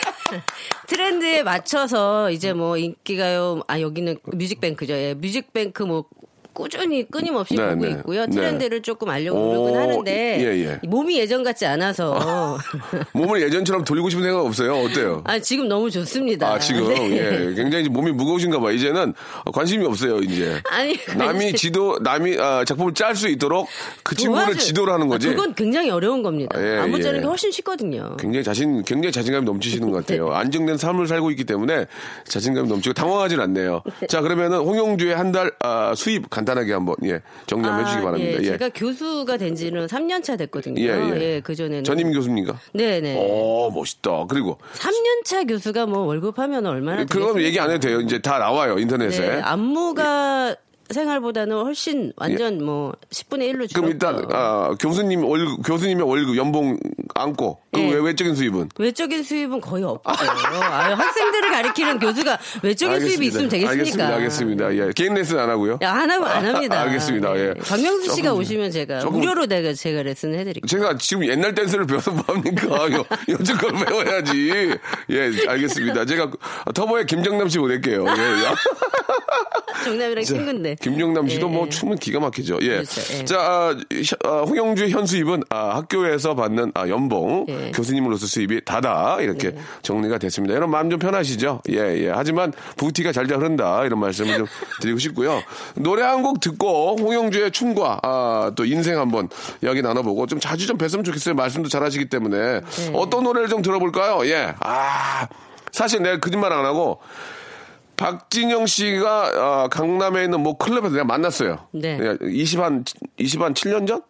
[0.87, 4.93] 트렌드에 맞춰서 이제 뭐 인기가요 아 여기는 뮤직뱅크죠.
[4.95, 6.05] 예, 뮤직뱅크 뭐
[6.53, 7.91] 꾸준히 끊임없이 네, 보고 네.
[7.93, 8.27] 있고요.
[8.27, 8.31] 네.
[8.33, 10.87] 트렌드를 조금 알려고 오, 노력은 하는데 예, 예.
[10.89, 12.59] 몸이 예전 같지 않아서
[13.13, 14.75] 몸을 예전처럼 돌리고 싶은 생각 없어요?
[14.83, 15.23] 어때요?
[15.25, 16.53] 아 지금 너무 좋습니다.
[16.53, 17.11] 아, 지금, 네.
[17.51, 17.55] 예.
[17.55, 18.71] 굉장히 몸이 무거우신가 봐.
[18.71, 19.15] 이제는
[19.53, 20.61] 관심이 없어요, 이제.
[20.71, 23.69] 아니 그 남이 지도, 남이, 아, 작품을 짤 수 있도록
[24.03, 25.29] 그 친구를 도와주- 지도를 하는 거지.
[25.29, 26.57] 아, 그건 굉장히 어려운 겁니다.
[26.63, 27.23] 예, 안무 짜는 예.
[27.23, 28.17] 게 훨씬 쉽거든요.
[28.19, 30.17] 굉장히 자신, 굉장히 자신감이 넘치시는 것 네.
[30.19, 30.33] 같아요.
[30.35, 31.87] 안정된 삶을 살고 있기 때문에
[32.27, 33.83] 자신감이 넘치고 당황하진 않네요.
[34.09, 38.39] 자, 그러면은 홍영주의 한 달, 아, 수입 간 단하게 한번, 예, 정리 한번 해주시기 바랍니다.
[38.39, 38.51] 예, 예.
[38.53, 40.81] 제가 교수가 된 지는 3년 차 됐거든요.
[40.83, 40.89] 예,
[41.21, 41.41] 예.
[41.43, 41.85] 그 전에는.
[41.85, 42.59] 전임 교수입니까?
[42.75, 43.17] 네 네.
[43.17, 44.27] 오, 멋있다.
[44.29, 47.43] 그리고 3년 차 교수가 뭐 월급 하면 얼마나 되겠습니까?
[47.43, 48.01] 얘기 안 해도 돼요.
[48.01, 49.21] 이제 다 나와요, 인터넷에.
[49.37, 50.57] 네, 안무가
[50.93, 53.71] 생활보다는 훨씬 완전 뭐 10분의 1로 줄었고.
[53.71, 53.73] 예.
[53.75, 56.79] 그럼 일단 아, 교수님 월급 교수님의 월급 연봉
[57.15, 57.95] 안고 그 예.
[57.95, 60.31] 외 외적인 수입은 외적인 수입은 거의 없어요.
[60.61, 63.71] 아, 학생들을 가르치는 교수가 외적인 수입이 있으면 되겠습니까?
[64.09, 64.15] 알겠습니다.
[64.69, 64.89] 알겠습니다.
[64.89, 64.93] 예.
[64.95, 65.79] 개인 레슨 안 하고요.
[65.83, 66.81] 야, 안, 하, 안 합니다.
[66.83, 67.37] 알겠습니다.
[67.39, 67.55] 예.
[67.67, 70.67] 박명수 씨가 조금- 오시면 제가 조금- 무료로 내가 제가 레슨 해드릴게요.
[70.67, 72.93] 제가 지금 옛날 댄스를 배워서 뭐합니까?
[72.93, 74.73] 요- 요즘 걸 배워야지.
[75.11, 76.05] 예, 알겠습니다.
[76.05, 76.31] 제가
[76.75, 78.05] 터보의 김정남 씨 보낼게요.
[78.07, 79.85] 예.
[79.85, 80.77] 정남이랑 친구인데.
[80.83, 81.71] 김정남 씨도 예, 뭐 예.
[81.71, 82.59] 춤은 기가 막히죠.
[82.63, 82.69] 예.
[82.69, 83.25] 그렇죠, 예.
[83.25, 87.71] 자, 아, 현- 아, 홍영주의 현수입은 아, 학교에서 받는 아, 연봉, 예.
[87.73, 90.55] 교수님으로서 수입이 다다 이렇게 정리가 됐습니다.
[90.55, 91.63] 여러분 마음 좀 편하시죠?
[91.71, 92.11] 예, 예.
[92.11, 94.47] 하지만 부티가 잘잘 흐른다 이런 말씀을 좀
[94.83, 95.41] 드리고 싶고요.
[95.77, 99.29] 노래 한 곡 듣고 홍영주의 춤과 아, 또 인생 한번
[99.63, 101.35] 이야기 나눠보고 좀 자주 좀 뵀으면 좋겠어요.
[101.35, 102.91] 말씀도 잘하시기 때문에 네.
[102.95, 104.27] 어떤 노래를 좀 들어볼까요?
[104.29, 104.55] 예.
[104.61, 105.27] 아,
[105.73, 106.99] 사실 내가 거짓말 안 하고.
[108.03, 111.69] 박진영 씨가 아, 강남에 있는 뭐 클럽에서 내가 만났어요.
[111.71, 111.97] 네.
[111.99, 112.85] 20한
[113.17, 114.03] 20한 7년 전?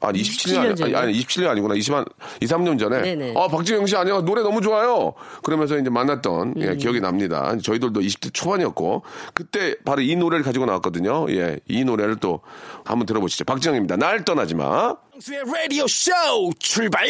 [0.00, 0.94] 아니 27년 27년 아니?
[0.94, 1.74] 아니 27년 아니구나.
[1.74, 2.06] 20한
[2.42, 3.00] 2, 3년 전에.
[3.00, 3.34] 네네.
[3.34, 4.22] 아, 박진영 씨 안녕.
[4.26, 5.14] 노래 너무 좋아요.
[5.42, 6.62] 그러면서 이제 만났던 음.
[6.62, 7.56] 예, 기억이 납니다.
[7.62, 11.26] 저희들도 20대 초반이었고 그때 바로 이 노래를 가지고 나왔거든요.
[11.30, 11.58] 예.
[11.68, 12.40] 이 노래를 또
[12.84, 13.44] 한번 들어보시죠.
[13.46, 13.96] 박진영입니다.
[13.96, 14.94] 날 떠나지 마.
[14.94, 16.12] 박명수의 라디오 쇼
[16.58, 17.06] 출발!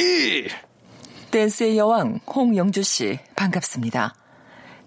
[1.33, 4.15] 댄스의 여왕 홍영주 씨 반갑습니다.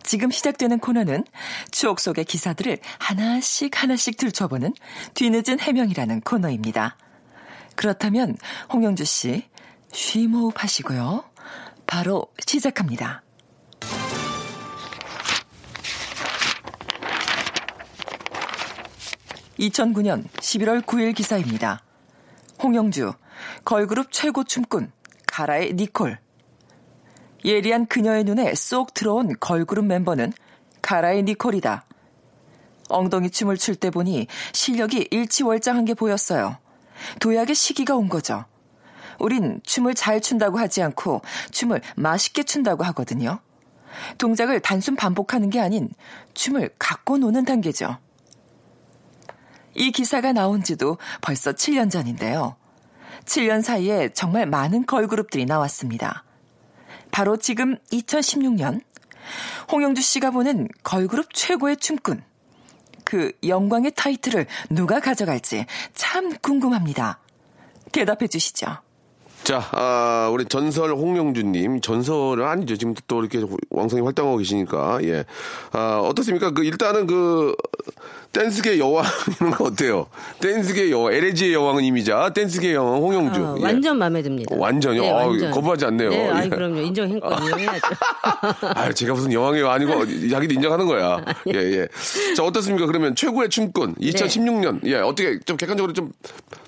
[0.05, 1.25] 지금 시작되는 코너는
[1.71, 4.73] 추억 속의 기사들을 하나씩 하나씩 들춰보는
[5.15, 6.95] 뒤늦은 해명이라는 코너입니다.
[7.75, 8.37] 그렇다면
[8.71, 9.43] 홍영주 씨
[9.91, 11.23] 쉬호흡 하시고요.
[11.87, 13.23] 바로 시작합니다.
[19.59, 21.81] (2009년 11월 9일) 기사입니다.
[22.61, 23.13] 홍영주
[23.63, 24.91] 걸그룹 최고 춤꾼
[25.27, 26.24] 가라의 니콜
[27.45, 30.33] 예리한 그녀의 눈에 쏙 들어온 걸그룹 멤버는
[30.81, 31.85] 가라의 니콜이다.
[32.89, 36.57] 엉덩이 춤을 출 때 보니 실력이 일치월장한 게 보였어요.
[37.19, 38.45] 도약의 시기가 온 거죠.
[39.19, 43.39] 우린 춤을 잘 춘다고 하지 않고 춤을 맛있게 춘다고 하거든요.
[44.17, 45.89] 동작을 단순 반복하는 게 아닌
[46.33, 47.97] 춤을 갖고 노는 단계죠.
[49.75, 52.55] 이 기사가 나온 지도 벌써 7년 전인데요.
[53.25, 56.24] 7년 사이에 정말 많은 걸그룹들이 나왔습니다.
[57.11, 58.81] 바로 지금 2016년
[59.71, 62.23] 홍영주 씨가 보는 걸그룹 최고의 춤꾼.
[63.03, 67.19] 그 영광의 타이틀을 누가 가져갈지 참 궁금합니다.
[67.91, 68.84] 대답해 주시죠.
[69.45, 72.77] 자, 아, 우리 전설 홍영준님, 전설은 아니죠.
[72.77, 75.23] 지금 또 이렇게 왕성히 활동하고 계시니까, 예.
[75.71, 76.49] 아, 어떻습니까?
[76.49, 77.55] 그, 일단은 그,
[78.31, 79.05] 댄스계 여왕,
[79.39, 80.07] 이런 거 어때요?
[80.41, 83.39] 댄스계 여왕, LG의 여왕은 이미자, 댄스계 여왕 홍영주.
[83.39, 83.63] 어, 예.
[83.63, 84.55] 완전 마음에 듭니다.
[84.57, 85.01] 완전요?
[85.01, 85.51] 네, 아, 완전.
[85.51, 86.09] 거부하지 않네요.
[86.09, 86.49] 네, 아이, 예.
[86.49, 86.81] 그럼요.
[86.81, 87.59] 인정했거든요.
[87.59, 87.87] 해야죠.
[88.73, 91.23] 아, 제가 무슨 여왕이요 아니고 자기도 인정하는 거야.
[91.53, 91.87] 예, 예.
[92.35, 92.87] 자, 어떻습니까?
[92.87, 94.79] 그러면 최고의 춤꾼 2016년.
[94.87, 96.11] 예, 어떻게 좀 객관적으로 좀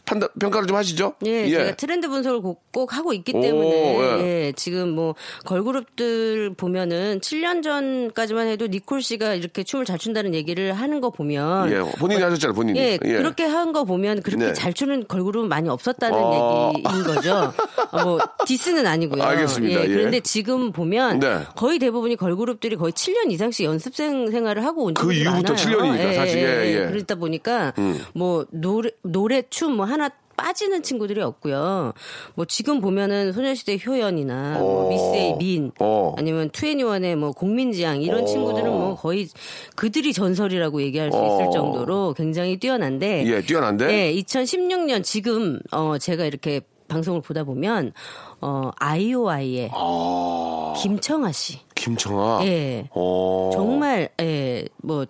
[0.05, 1.15] 판단 평가를 좀 하시죠?
[1.25, 4.45] 예, 제가 트렌드 분석을 꼭, 꼭 하고 있기 때문에 오, 예.
[4.47, 10.73] 예, 지금 뭐 걸그룹들 보면은 7년 전까지만 해도 니콜 씨가 이렇게 춤을 잘 춘다는 얘기를
[10.73, 12.77] 하는 거 보면 예, 본인이 하셨잖아요, 본인이.
[12.79, 14.53] 예, 그렇게 한 거 보면 그렇게 네.
[14.53, 16.71] 잘 추는 걸그룹은 많이 없었다는 어.
[16.77, 17.51] 얘기인 거죠.
[17.91, 19.21] 어, 뭐 디스는 아니고요.
[19.23, 19.81] 알겠습니다.
[19.83, 19.87] 예.
[19.87, 21.41] 그런데 지금 보면 네.
[21.55, 25.55] 거의 대부분이 걸그룹들이 거의 7년 이상씩 연습생 생활을 하고 온 그 이후부터 많아요.
[25.55, 26.91] 7년이니까 사실, 예, 예.
[26.91, 27.99] 그러다 보니까 음.
[28.13, 31.93] 뭐 노래 노래 춤 뭐 하나 빠지는 친구들이 없고요.
[32.35, 34.89] 뭐 지금 보면은 소녀시대 효연이나 뭐 어.
[34.89, 36.13] 미스의 민 어.
[36.17, 38.25] 아니면 투애니원의 뭐 공민지향 이런 어.
[38.25, 39.27] 친구들은 뭐 거의
[39.75, 41.25] 그들이 전설이라고 얘기할 수 어.
[41.25, 43.91] 있을 정도로 굉장히 뛰어난데 예, 뛰어난데?
[43.91, 47.91] 예, 2016년 지금 어 제가 이렇게 방송을 보다 보면
[48.39, 51.59] 어 아이오아이의 아, 김청아 씨.
[51.75, 52.45] 김청아.
[52.45, 52.87] 예.
[52.91, 53.49] 어.
[53.53, 55.05] 정말 예, 뭐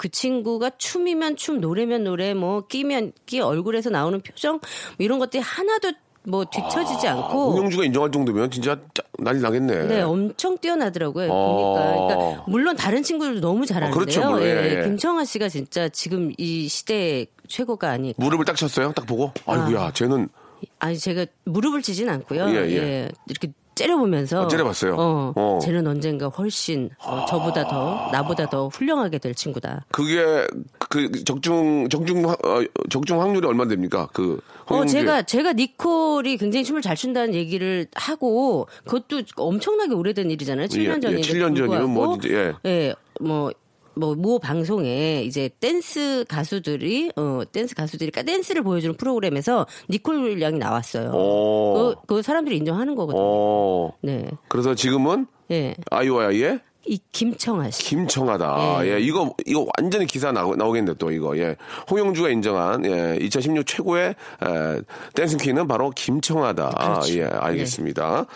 [0.00, 4.60] 그 친구가 춤이면 춤, 노래면 노래, 뭐 끼면 끼, 얼굴에서 나오는 표정 뭐
[4.96, 9.88] 이런 것들이 하나도 뭐 뒤처지지 아, 않고 홍영주가 인정할 정도면 진짜 짜- 난리 나겠네.
[9.88, 11.28] 네, 엄청 뛰어나더라고요.
[11.30, 11.74] 어.
[11.74, 12.16] 보니까.
[12.16, 14.00] 그러니까 물론 다른 친구들도 너무 잘하는데요.
[14.00, 14.84] 그렇죠, 뭐, 예, 예.
[14.84, 18.16] 김청아 씨가 진짜 지금 이 시대의 최고가 아닐까.
[18.24, 18.92] 무릎을 딱 쳤어요?
[18.96, 19.32] 딱 보고?
[19.44, 20.30] 아이고야, 쟤는
[20.78, 22.48] 아니 제가 무릎을 치진 않고요.
[22.48, 23.08] 예, 예, 예.
[23.26, 23.52] 이렇게
[23.84, 24.94] 째려보면서 어, 째려봤어요?
[24.98, 25.58] 어, 어.
[25.62, 29.86] 쟤는 언젠가 훨씬 어, 저보다 더 나보다 더 훌륭하게 될 친구다.
[29.90, 30.46] 그게
[30.88, 34.08] 그 적중 적중 확- 어, 적중 확률이 얼마 됩니까?
[34.12, 40.68] 그 어, 제가, 제가 니콜이 굉장히 춤을 잘 춘다는 얘기를 하고, 그것도 엄청나게 오래된 일이잖아요.
[40.68, 41.20] 7년 예, 예, 전인데.
[41.22, 42.52] 7년 전이면 뭐 예.
[42.66, 43.50] 예, 뭐,
[43.94, 50.58] 뭐, 모 방송에 이제 댄스 가수들이, 어, 댄스 가수들이, 그러니까 댄스를 보여주는 프로그램에서 니콜 양이
[50.58, 51.10] 나왔어요.
[51.12, 51.74] 어.
[51.74, 53.22] 그, 그 사람들이 인정하는 거거든요.
[53.22, 53.92] 어.
[54.02, 54.30] 네.
[54.48, 55.74] 그래서 지금은 예.
[55.90, 57.84] 아이오아이의 이 김청하 씨.
[57.84, 58.86] 김청하다.
[58.86, 58.94] 예.
[58.94, 59.00] 예.
[59.00, 61.36] 이거 이거 완전히 기사 나오, 나오겠네 또 이거.
[61.36, 61.56] 예.
[61.90, 64.80] 홍영주가 인정한 예, 2016 최고의 에,
[65.14, 66.70] dancing queen은 바로 김청하다.
[66.70, 67.18] 그렇죠.
[67.18, 68.26] 예, 알겠습니다.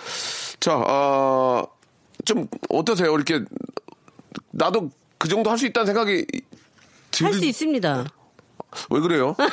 [0.60, 1.66] 자, 어,
[2.24, 3.14] 좀 어떠세요?
[3.14, 3.40] 이렇게
[4.50, 6.26] 나도 그 정도 할 수 있다는 생각이
[7.10, 7.26] 들...
[7.26, 8.06] 할수 있습니다.
[8.90, 9.34] 왜 그래요?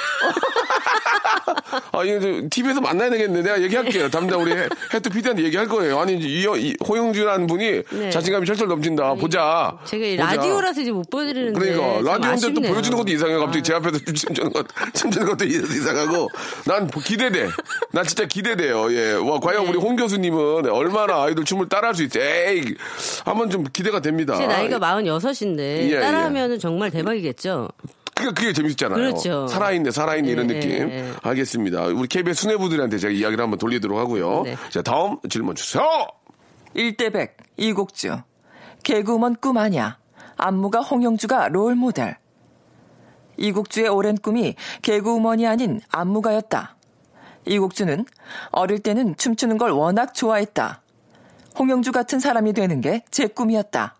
[1.92, 3.42] 아, 이게 TV에서 만나야 되겠네.
[3.42, 4.10] 내가 얘기할게요.
[4.10, 6.00] 담당 우리 해- 해투 PD한테 얘기할 거예요.
[6.00, 8.10] 아니, 이, 이 호영주라는 분이 네.
[8.10, 9.14] 자신감이 철철 넘친다.
[9.16, 9.78] 보자.
[9.86, 10.36] 제가 이 보자.
[10.36, 11.60] 라디오라서 이제 못 보여드리는데.
[11.60, 12.74] 그러니까 좀 라디오인데 또.
[12.74, 13.34] 보여주는 것도 이상해.
[13.36, 13.62] 갑자기 아.
[13.64, 16.30] 제 앞에서 춤추는 것, 춤추는 것도 이상하고.
[16.66, 17.50] 난 기대돼.
[17.92, 18.92] 난 진짜 기대돼요.
[18.94, 19.14] 예.
[19.14, 19.70] 와, 과연 네.
[19.70, 22.20] 우리 홍 교수님은 얼마나 아이돌 춤을 따라할 수 있지?
[22.20, 22.76] 에이,
[23.26, 24.36] 한번 좀 기대가 됩니다.
[24.36, 27.70] 제 나이가 46인데 예, 따라하면 은 정말 대박이겠죠.
[28.22, 28.98] 그게, 그게 재밌잖아요.
[28.98, 29.48] 그렇죠.
[29.48, 30.72] 살아있네, 살아있네, 이런 예, 느낌.
[30.72, 31.14] 예, 예.
[31.22, 31.84] 알겠습니다.
[31.86, 34.44] 우리 KBS 수뇌부들한테 제가 이야기를 한번 돌리도록 하고요.
[34.44, 34.56] 네.
[34.70, 35.84] 자, 다음 질문 주세요!
[36.76, 38.18] 1대100 이곡주
[38.84, 39.98] 개그우먼 꿈 아냐
[40.38, 42.18] 안무가 홍영주가 롤모델
[43.38, 46.78] 이곡주의 오랜 꿈이 개그우먼이 아닌 안무가였다.
[47.46, 48.06] 이곡주는
[48.52, 50.82] 어릴 때는 춤추는 걸 워낙 좋아했다.
[51.60, 53.96] 홍영주 같은 사람이 되는 게 제 꿈이었다.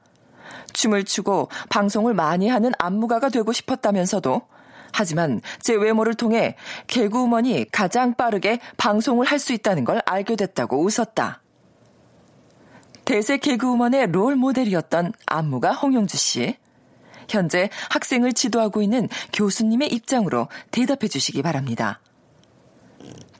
[0.74, 4.42] 춤을 추고 방송을 많이 하는 안무가가 되고 싶었다면서도
[4.94, 6.56] 하지만 제 외모를 통해
[6.88, 11.42] 개그우먼이 가장 빠르게 방송을 할 수 있다는 걸 알게 됐다고 웃었다.
[13.06, 16.56] 대세 개그우먼의 롤 모델이었던 안무가 홍영주 씨.
[17.28, 22.02] 현재 학생을 지도하고 있는 교수님의 입장으로 대답해 주시기 바랍니다.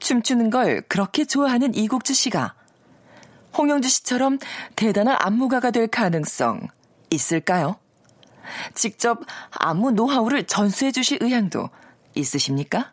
[0.00, 2.54] 춤추는 걸 그렇게 좋아하는 이국주 씨가
[3.56, 4.38] 홍영주 씨처럼
[4.74, 6.68] 대단한 안무가가 될 가능성
[7.12, 7.76] 있을까요?
[8.74, 9.20] 직접
[9.50, 11.70] 안무 노하우를 전수해 주실 의향도
[12.14, 12.92] 있으십니까?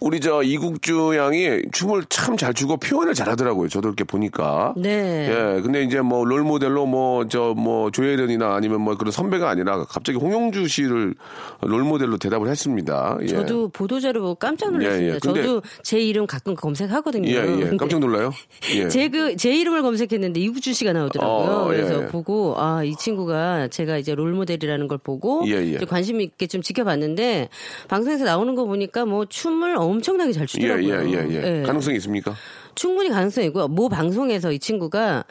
[0.00, 3.68] 우리 저 이국주 양이 춤을 참 잘 추고 표현을 잘 하더라고요.
[3.68, 4.72] 저도 이렇게 보니까.
[4.76, 5.28] 네.
[5.28, 10.68] 예, 근데 이제 뭐 롤 모델로 뭐저뭐 조혜련이나 아니면 뭐 그런 선배가 아니라 갑자기 홍영주
[10.68, 11.14] 씨를
[11.62, 13.18] 롤 모델로 대답을 했습니다.
[13.22, 13.26] 예.
[13.26, 15.12] 저도 보도자료 보고 깜짝 놀랐습니다.
[15.12, 15.18] 예, 예.
[15.18, 17.28] 저도 제 이름 가끔 검색하거든요.
[17.28, 17.76] 예, 예.
[17.76, 18.30] 깜짝 놀라요.
[18.74, 18.86] 예.
[18.88, 21.50] 제 그, 제 이름을 검색했는데 이구주 씨가 나오더라고요.
[21.50, 21.76] 어, 예.
[21.76, 25.78] 그래서 보고, 아, 이 친구가 제가 이제 롤 모델이라는 걸 보고, 예, 예.
[25.78, 27.48] 관심 있게 좀 지켜봤는데,
[27.88, 31.10] 방송에서 나오는 거 보니까 뭐 춤을 엄청나게 잘 예, 추더라고요.
[31.10, 31.60] 예, 예, 예.
[31.60, 31.62] 예.
[31.62, 32.34] 가능성이 있습니까?
[32.74, 33.68] 충분히 가능성이고요.
[33.68, 35.24] 모 방송에서 이 친구가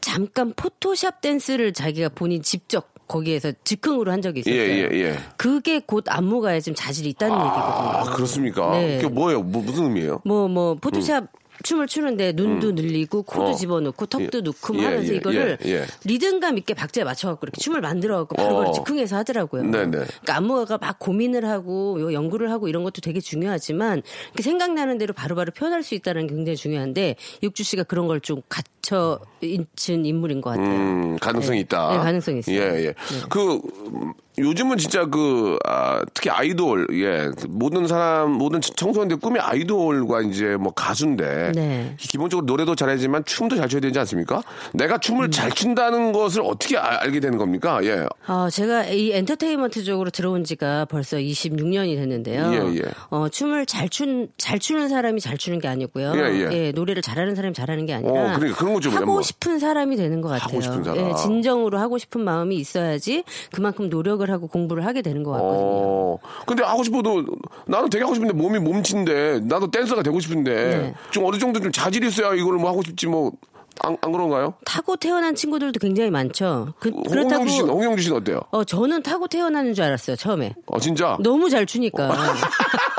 [0.00, 4.88] 잠깐 포토샵 댄스를 자기가 본인 직접 거기에서 즉흥으로 한 적이 예, 있었어요.
[4.92, 5.18] 예, 예.
[5.36, 8.16] 그게 곧 안무가에 좀 자질이 있다는 아, 얘기거든요.
[8.16, 8.70] 그렇습니까?
[8.72, 8.96] 네.
[8.96, 9.42] 그게 뭐예요?
[9.42, 10.20] 뭐, 무슨 의미예요?
[10.24, 11.26] 뭐, 뭐, 포토샵
[11.62, 13.52] 춤을 추는데 눈도 늘리고 코도 어.
[13.52, 14.42] 집어넣고 턱도 예.
[14.42, 15.84] 넣고 뭐 예, 하면서 예, 이거를 예, 예.
[16.04, 18.60] 리듬감 있게 박자에 맞춰갖고 이렇게 춤을 만들어갖고 바로 어.
[18.60, 19.62] 바로 즉흥해서 하더라고요.
[19.64, 19.90] 네네.
[19.90, 24.02] 그러니까 안무가가 막 고민을 하고 요 연구를 하고 이런 것도 되게 중요하지만
[24.40, 28.40] 생각나는 대로 바로 바로 표현할 수 있다는 게 굉장히 중요한데 육주 씨가 그런 걸 좀
[28.48, 29.66] 갖춰 있는
[30.06, 30.68] 인물인 것 같아요.
[30.68, 31.62] 음, 가능성이 네.
[31.62, 31.92] 있다.
[31.92, 32.56] 네, 가능성이 있어요.
[32.56, 32.94] 예, 예.
[33.28, 33.60] 그,
[33.92, 37.30] 음, 요즘은 진짜 그, 아, 특히 아이돌, 예.
[37.38, 41.52] 그 모든 사람, 모든 청소년들 꿈이 아이돌과 이제 뭐 가수인데.
[41.54, 41.94] 네.
[41.98, 44.42] 기본적으로 노래도 잘하지만 춤도 잘 춰야 되지 않습니까?
[44.72, 45.30] 내가 춤을 음.
[45.30, 47.80] 잘 춘다는 것을 어떻게 아- 알게 되는 겁니까?
[47.84, 48.06] 예.
[48.26, 52.52] 아, 제가 이 엔터테인먼트 쪽으로 들어온 지가 벌써 26년이 됐는데요.
[52.54, 52.82] 예, 예.
[53.10, 56.12] 어, 춤을 잘 춘, 잘 추는 사람이 잘 추는 게 아니고요.
[56.16, 56.72] 예, 예.
[56.72, 58.10] 노래를 잘하는 사람이 잘하는 게 아니라.
[58.12, 59.22] 어, 그러니까 그런 거좀 하고 한번.
[59.22, 60.48] 싶은 사람이 되는 것 같아요.
[60.48, 61.10] 하고 싶은 사람.
[61.10, 65.60] 예, 진정으로 하고 싶은 마음이 있어야지 그만큼 노력을 하고 공부를 하게 되는 것 같거든요.
[65.62, 67.24] 어, 근데 하고 싶어도
[67.66, 70.94] 나는 되게 하고 싶은데 몸이 몸친데 나도 댄서가 되고 싶은데 네.
[71.10, 73.32] 좀 어느 정도 좀 자질이 있어야 이걸 뭐 하고 싶지 뭐
[73.80, 74.54] 안, 안 그런가요?
[74.64, 76.74] 타고 태어난 친구들도 굉장히 많죠.
[76.78, 77.34] 그, 그렇다고.
[77.34, 78.40] 홍영주 씨는 홍영주 씨는 어때요?
[78.50, 80.54] 어, 저는 타고 태어나는 줄 알았어요, 처음에.
[80.66, 82.12] 어 진짜 너무 잘 추니까.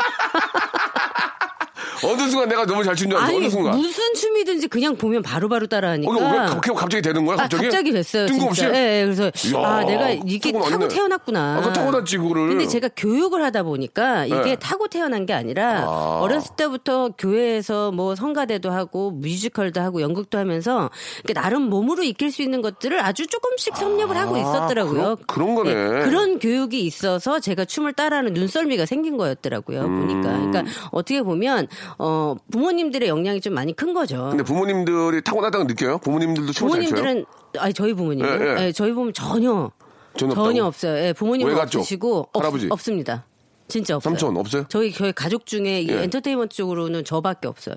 [2.06, 5.22] 어느 순간 내가 너무 잘 춘 줄 알았어 아니, 어느 순간 무슨 춤이든지 그냥 보면
[5.22, 6.12] 바로바로 따라하니까.
[6.12, 7.64] 어, 왜 갑자기, 갑자기 되는 거야 아, 갑자기?
[7.64, 8.28] 갑자기 됐어요.
[8.28, 8.66] 뜬금없이?
[8.66, 10.52] 예, 예, 그래서 이야, 아 내가 이게.
[10.52, 11.54] 타고 태어났구나.
[11.58, 12.48] 아, 그거 타고났지, 그거를.
[12.50, 14.56] 근데 제가 교육을 하다 보니까 이게 네.
[14.56, 16.20] 타고 태어난 게 아니라 아.
[16.22, 20.90] 어렸을 때부터 교회에서 뭐 성가대도 하고 뮤지컬도 하고 연극도 하면서
[21.34, 25.18] 나름 몸으로 익힐 수 있는 것들을 아주 조금씩 섭렵을 하고 있었더라고요.
[25.28, 25.70] 그런- 그런 거네.
[25.72, 29.82] 예, 그런 교육이 있어서 제가 춤을 따라하는 눈썰미가 생긴 거였더라고요.
[29.82, 30.00] 음.
[30.02, 30.22] 보니까.
[30.34, 31.68] 그러니까 어떻게 보면
[32.00, 34.28] 어 부모님들의 영향이 좀 많이 큰 거죠.
[34.30, 35.98] 근데 부모님들이 타고났다고 느껴요?
[36.00, 36.70] 부모님들도 춤을?
[36.72, 37.26] 부모님들은
[37.60, 38.66] 아니 저희 부모님 예, 예.
[38.68, 39.72] 예, 저희 부모님 전혀
[40.18, 40.66] 전혀 전혀?
[40.66, 40.98] 없어요.
[41.08, 41.80] 예, 부모님 외가 쪽?
[41.80, 42.68] 없으시고 할아버지?
[42.70, 43.26] 없, 습니다
[43.68, 44.12] 진짜 없어요.
[44.12, 44.66] 삼촌 없어요?
[44.70, 46.04] 저희 저희 가족 중에 이 예.
[46.04, 47.76] 엔터테인먼트 쪽으로는 저밖에 없어요.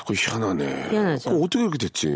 [0.00, 1.30] 그거 희한하네 희한하죠.
[1.30, 2.06] 어떻게 그렇게 됐지?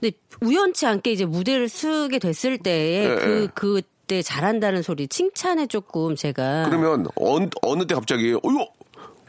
[0.00, 3.48] 근데 우연치 않게 이제 무대를 쓰게 됐을 때에 예, 그 예.
[3.54, 8.66] 그때 잘한다는 소리 칭찬에 조금 제가 그러면 어느, 어느 때 갑자기 어이구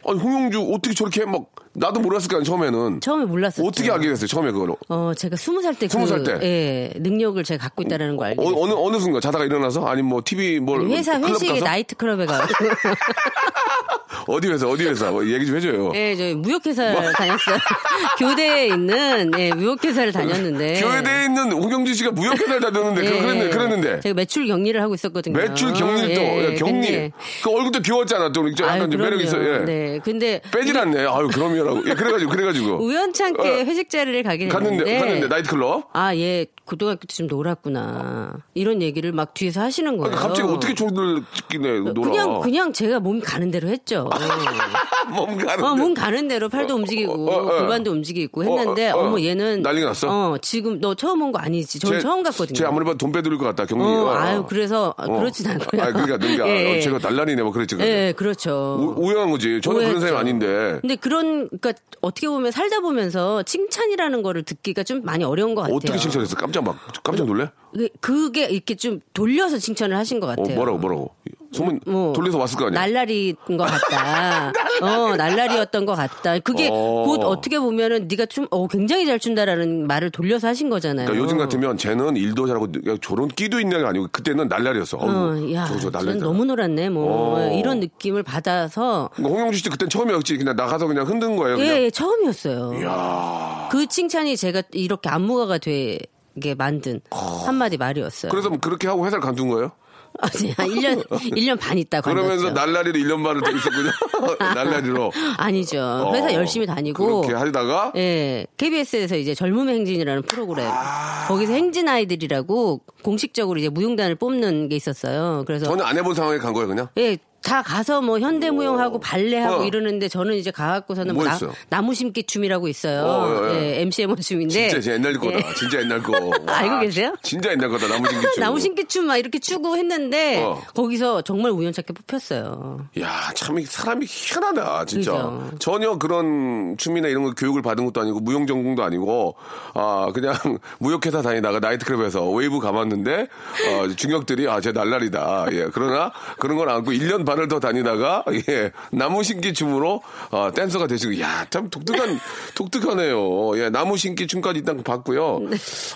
[0.08, 1.26] 아니 홍영주 어떻게 저렇게 해?
[1.26, 3.68] 막 나도 몰랐을 거 아니야 처음에는 처음에 몰랐었죠.
[3.68, 6.40] 어떻게 알게 됐어요 처음에 그걸 어 제가 스무 살때그 스무 살 때?
[6.42, 8.46] 예, 능력을 제가 갖고 있다는 걸 알게 어.
[8.56, 11.60] 어느 어느 순간 자다가 일어나서 아니 뭐 TV 뭘 회사 회식에?
[11.60, 12.48] 나이트 클럽에 가고
[14.28, 15.92] 어디 회사 어디 회사 뭐 얘기 좀 해줘요.
[15.96, 17.58] 예, 저희 무역회사 다녔어요.
[18.20, 20.82] 교대에 있는 예, 무역회사를 다녔는데.
[20.82, 25.38] 교회대에 있는 홍경진 씨가 무역회사를 다녔는데 예, 그랬는데 그랬는데 제가 매출 경리를 하고 있었거든요.
[25.38, 27.12] 매출 경리를 또 예, 야, 경리 근데-
[27.44, 29.38] 그 얼굴도 귀여웠잖아 또 약간 아유, 좀 매력 있어.
[29.44, 29.60] 예.
[29.66, 31.02] 네, 근데 빼질 않네.
[31.06, 31.90] 아유 그럼요라고.
[31.90, 33.54] 예, 그래가지고 그래가지고 우연찮게 어.
[33.66, 35.00] 회식 자리를 가게 갔는데 됐는데.
[35.06, 35.90] 갔는데 나이트클럽.
[35.94, 38.34] 아, 얘 고등학교 때 좀 놀았구나.
[38.54, 40.12] 이런 얘기를 막 뒤에서 하시는 거예요.
[40.14, 42.10] 아니, 갑자기 어떻게 저들 찍기네 놀아.
[42.10, 44.07] 그냥 그냥 제가 몸이 가는 대로 했죠.
[45.10, 45.64] 몸 가는.
[45.64, 47.60] 어, 몸 가는 대로 팔도 움직이고 어, 어, 어.
[47.60, 49.10] 골반도 움직이고 했는데 어, 어, 어, 어.
[49.12, 50.08] 머 얘는 난리가 났어?
[50.32, 51.80] 어, 지금 너 처음 온 거 아니지?
[51.80, 52.56] 저는 처음 갔거든요.
[52.56, 53.84] 제 아무리 봐도 돈 빼드릴 것 같다 경리.
[53.84, 55.18] 어, 아유, 그래서 아, 어.
[55.20, 55.82] 그렇진 않고요.
[55.82, 56.82] 아 그러니까 그러니까 예, 예.
[56.82, 57.76] 제가 날라리네 뭐 그랬지.
[57.80, 58.52] 예, 그렇죠.
[58.98, 59.60] 오- 오해한 거지.
[59.62, 60.00] 저는 그런 오해했죠.
[60.00, 60.78] 사람이 아닌데.
[60.82, 65.76] 근데 그런 그러니까 어떻게 보면 살다 보면서 칭찬이라는 거를 듣기가 좀 많이 어려운 것 같아요.
[65.76, 66.36] 어떻게 칭찬했어?
[66.36, 67.50] 깜짝 막 깜짝 놀래?
[67.74, 70.56] 그게- 그게 이렇게 좀 돌려서 칭찬을 하신 것 어, 같아요.
[70.56, 71.12] 뭐라고 뭐라고?
[71.52, 72.80] 소문 뭐, 돌려서 왔을 거 아니야?
[72.80, 74.52] 날라리인 것 같다.
[74.82, 76.40] 어, 날라리였던 것 같다.
[76.40, 77.04] 그게 어.
[77.06, 81.08] 곧 어떻게 보면은 네가 춤, 어, 굉장히 잘 춘다라는 말을 돌려서 하신 거잖아요.
[81.08, 84.98] 그러니까 요즘 같으면 쟤는 일도 잘하고 야, 저런 끼도 있는 게 아니고 그때는 날라리였어.
[84.98, 86.26] 어, 야, 저 쟤는 날라리다.
[86.26, 86.90] 너무 놀았네.
[86.90, 87.52] 뭐 어.
[87.54, 90.38] 이런 느낌을 받아서 그러니까 홍영주 씨 그땐 처음이었지.
[90.38, 91.58] 그냥 나가서 그냥 흔든 거예요.
[91.58, 91.76] 그냥.
[91.76, 92.80] 예, 예, 처음이었어요.
[92.82, 93.70] 이야.
[93.72, 97.02] 그 칭찬이 제가 이렇게 안무가가 되게 만든
[97.46, 98.32] 한마디 말이었어요.
[98.32, 99.72] 그래서 뭐 그렇게 하고 회사를 간둔 거예요?
[100.20, 102.52] 아니, 한 1년, 1년 반 있다 그러면서.
[102.52, 103.92] 날라리로 1년 반을 더 있었군요.
[104.56, 105.12] 날라리로.
[105.38, 106.12] 아니죠.
[106.14, 107.22] 회사 어, 열심히 다니고.
[107.22, 110.68] 그렇게 하다가 예, KBS에서 이제 젊음의 행진이라는 프로그램.
[110.70, 111.26] 아.
[111.28, 115.44] 거기서 행진 아이들이라고 공식적으로 이제 무용단을 뽑는 게 있었어요.
[115.46, 116.88] 그래서 전혀 안 해본 상황에 간 거예요, 그냥?
[116.98, 117.18] 예,
[117.48, 119.66] 다 가서 뭐 현대무용하고 발레하고 어.
[119.66, 121.54] 이러는데 저는 이제 가갖고서는 뭐 나, 했어요?
[121.70, 123.04] 나무 심기 춤이라고 있어요.
[123.06, 123.78] 어, 예, 예.
[123.78, 124.68] 예, MC 해머 춤인데.
[124.68, 125.38] 진짜 옛날 거다.
[125.38, 125.54] 예.
[125.54, 126.12] 진짜 옛날 거.
[126.46, 127.16] 와, 알고 계세요?
[127.24, 127.88] 진짜 옛날 거다.
[127.88, 128.40] 나무 심기 춤.
[128.44, 130.62] 나무 심기 춤 막 이렇게 추고 했는데 어.
[130.74, 132.90] 거기서 정말 우연찮게 뽑혔어요.
[133.00, 135.14] 야, 참, 이 사람이 희한하다, 진짜.
[135.14, 135.52] 그죠.
[135.60, 139.36] 전혀 그런 춤이나 이런 거 교육을 받은 것도 아니고, 무용 전공도 아니고,
[139.74, 140.34] 아, 그냥
[140.80, 145.46] 무역회사 다니다가 나이트클럽에서 웨이브 감았는데, 어, 중역들이, 아, 쟤 날라리다.
[145.54, 145.68] 예.
[145.72, 148.72] 그러나, 그런 건 않고, 1년 반을 더 다니다가, 예.
[148.92, 152.20] 나무 심기 춤으로, 어, 댄서가 되시고, 야, 참 독특한,
[152.56, 153.58] 독특하네요.
[153.60, 153.70] 예.
[153.70, 155.42] 나무 심기 춤까지 일단 봤고요.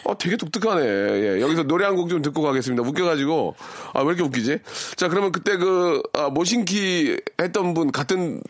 [0.06, 0.82] 어, 되게 독특하네.
[0.86, 1.42] 예.
[1.42, 2.84] 여기서 노래 한 곡 좀 듣고 가겠습니다.
[2.88, 3.56] 웃겨가지고,
[3.94, 4.60] 아, 왜 이렇게 웃기지?
[4.96, 8.42] 자, 그러면 그때 그, 아, 모심기 했던 분, 같은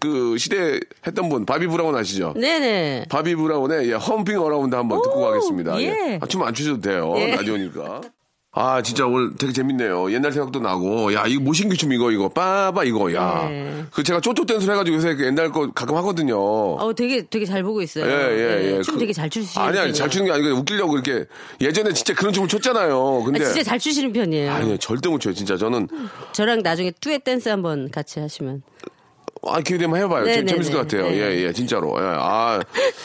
[0.00, 2.32] 그 시대 했던 분, 바비 브라운 아시죠?
[2.36, 3.06] 네네.
[3.08, 5.80] 바비 브라운의 예, Humpin' Around 한번 듣고 가겠습니다.
[5.82, 6.18] 예.
[6.22, 7.14] 아, 춤 안 추셔도 돼요.
[7.16, 7.32] 예.
[7.34, 8.02] 라디오니까.
[8.60, 10.10] 아, 진짜 오늘 되게 재밌네요.
[10.12, 13.46] 옛날 생각도 나고, 야, 이거 모심기 춤 이거, 이거, 빠바 이거, 야.
[13.48, 13.84] 네.
[13.92, 16.36] 그 제가 쪼쪼 댄스를 해가지고 요새 그 옛날 거 가끔 하거든요.
[16.36, 18.04] 어, 되게, 되게 잘 보고 있어요.
[18.04, 18.82] 예, 예, 예.
[18.82, 19.94] 춤 그- 되게 잘 추시는 아니, 아니.
[19.94, 21.26] 잘 추는 게 아니고 웃기려고 이렇게
[21.60, 23.22] 예전에 진짜 그런 춤을 췄잖아요.
[23.24, 23.40] 근데.
[23.40, 24.50] 아, 진짜 잘 추시는 편이에요.
[24.50, 25.56] 아니, 절대 못 춰요, 진짜.
[25.56, 25.86] 저는.
[26.32, 28.62] 저랑 나중에 듀엣 댄스 한번 같이 하시면.
[29.46, 30.24] 아, 기회 되면 해봐요.
[30.24, 30.96] 네, 재- 네, 재밌을 것 네.
[30.98, 31.10] 같아요.
[31.10, 31.18] 네.
[31.18, 31.94] 예, 예, 진짜로.
[31.98, 32.60] 예, 아,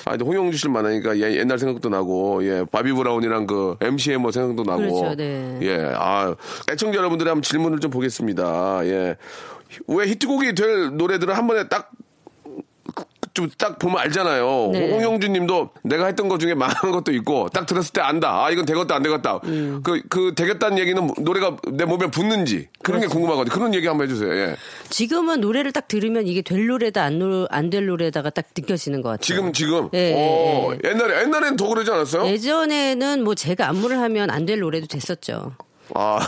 [0.05, 4.63] 아, 홍영주 씨를 만나니까 예, 옛날 생각도 나고, 예, 바비 브라운이랑 그 MC 해머 생각도
[4.63, 4.81] 나고.
[5.01, 5.59] 그렇죠, 네.
[5.61, 6.35] 예, 아,
[6.71, 8.81] 애청자 여러분들의 한번 질문을 좀 보겠습니다.
[8.85, 9.15] 예.
[9.87, 11.89] 왜 히트곡이 될 노래들은 한 번에 딱,
[13.33, 14.69] 좀 딱 보면 알잖아요.
[14.73, 14.91] 네.
[14.91, 18.45] 홍영주 님도 내가 했던 것 중에 망한 것도 있고, 딱 들었을 때 안다.
[18.45, 19.39] 아, 이건 되겠다, 안 되겠다.
[19.45, 19.81] 음.
[19.83, 22.67] 그, 그 되겠다는 얘기는 노래가 내 몸에 붙는지.
[22.83, 23.53] 그런 게 궁금하거든요.
[23.53, 24.31] 그런 얘기 한번 해주세요.
[24.33, 24.55] 예.
[24.89, 29.23] 지금은 노래를 딱 들으면 이게 될 노래다 안 될 노래다가 딱 느껴지는 것 같아요.
[29.23, 32.25] 지금 지금 예, 어, 예, 옛날에 옛날엔 더 그러지 않았어요?
[32.27, 35.53] 예전에는 뭐 제가 안무를 하면 안 될 노래도 됐었죠.
[35.95, 36.19] 아.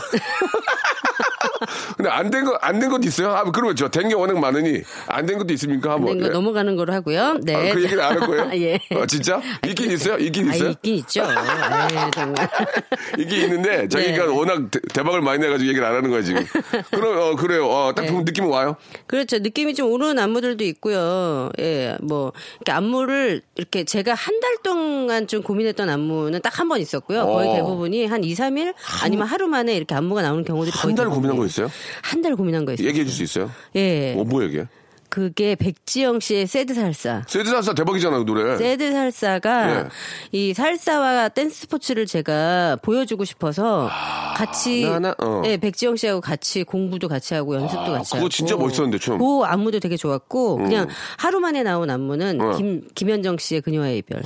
[1.96, 3.30] 근데 안 된 거 안 된 것도 있어요?
[3.30, 5.92] 아, 그러면 저 된 게 워낙 많으니 안 된 것도 있습니까?
[5.92, 6.12] 한번.
[6.12, 6.30] 된거 예.
[6.30, 7.38] 넘어가는 거로 하고요.
[7.42, 7.70] 네.
[7.70, 8.50] 아, 그 얘기를 안할 거예요?
[8.62, 8.78] 예.
[8.94, 9.40] 어, 진짜?
[9.66, 10.16] 있긴 있어요?
[10.18, 10.70] 있긴 아, 있어요?
[10.70, 11.22] 있긴 있죠.
[11.22, 12.48] 예, 정말.
[13.18, 14.32] 있긴 있는데 자기가 네.
[14.32, 16.44] 워낙 대, 대박을 많이 내가지고 얘기를 안 하는 거야 지금.
[16.90, 17.66] 그럼 어, 그래요.
[17.68, 18.08] 어, 딱 네.
[18.08, 18.76] 보면 느낌이 와요.
[19.06, 19.38] 그렇죠.
[19.38, 21.50] 느낌이 좀 오르는 안무들도 있고요.
[21.58, 26.80] 예, 뭐, 이렇게 안무를 이렇게 제가 한 달 동안 좀 고민했던 안무는 딱 한 번
[26.80, 27.24] 있었고요.
[27.26, 27.54] 거의 어.
[27.54, 31.08] 대부분이 한 2, 3일 아니면 하루 만에 이렇게 안무가 나오는 경우들이 한 달.
[31.08, 31.70] 고민한 거 있어요?
[32.02, 32.86] 한 달 고민한 거 있어요.
[32.88, 33.50] 얘기해 줄 수 있어요?
[33.76, 34.14] 예.
[34.16, 34.66] 어, 뭐 얘기해?
[35.08, 37.22] 그게 백지영 씨의 Sad Salsa.
[37.26, 38.56] Sad Salsa 대박이잖아 그 노래.
[38.56, 39.84] Sad Salsa가 예.
[40.32, 43.88] 이 살사와 댄스 스포츠를 제가 보여주고 싶어서
[44.36, 45.42] 같이 아, 나나, 어.
[45.46, 49.18] 예, 백지영 씨하고 같이 공부도 같이 하고 연습도 같이 그거 하고 진짜 멋있었는데, 춤.
[49.18, 52.56] 그 안무도 되게 좋았고 그냥 하루 만에 나온 안무는 어.
[52.56, 54.22] 김 김현정 씨의 그녀와의 이별.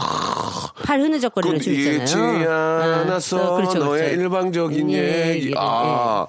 [0.85, 2.51] 팔 흐느적거리는 춤 있잖아요.
[2.51, 4.21] 아, 그렇죠, 너의 그렇죠.
[4.23, 5.37] 일방적인 예, 얘기.
[5.41, 6.27] 얘기를, 아,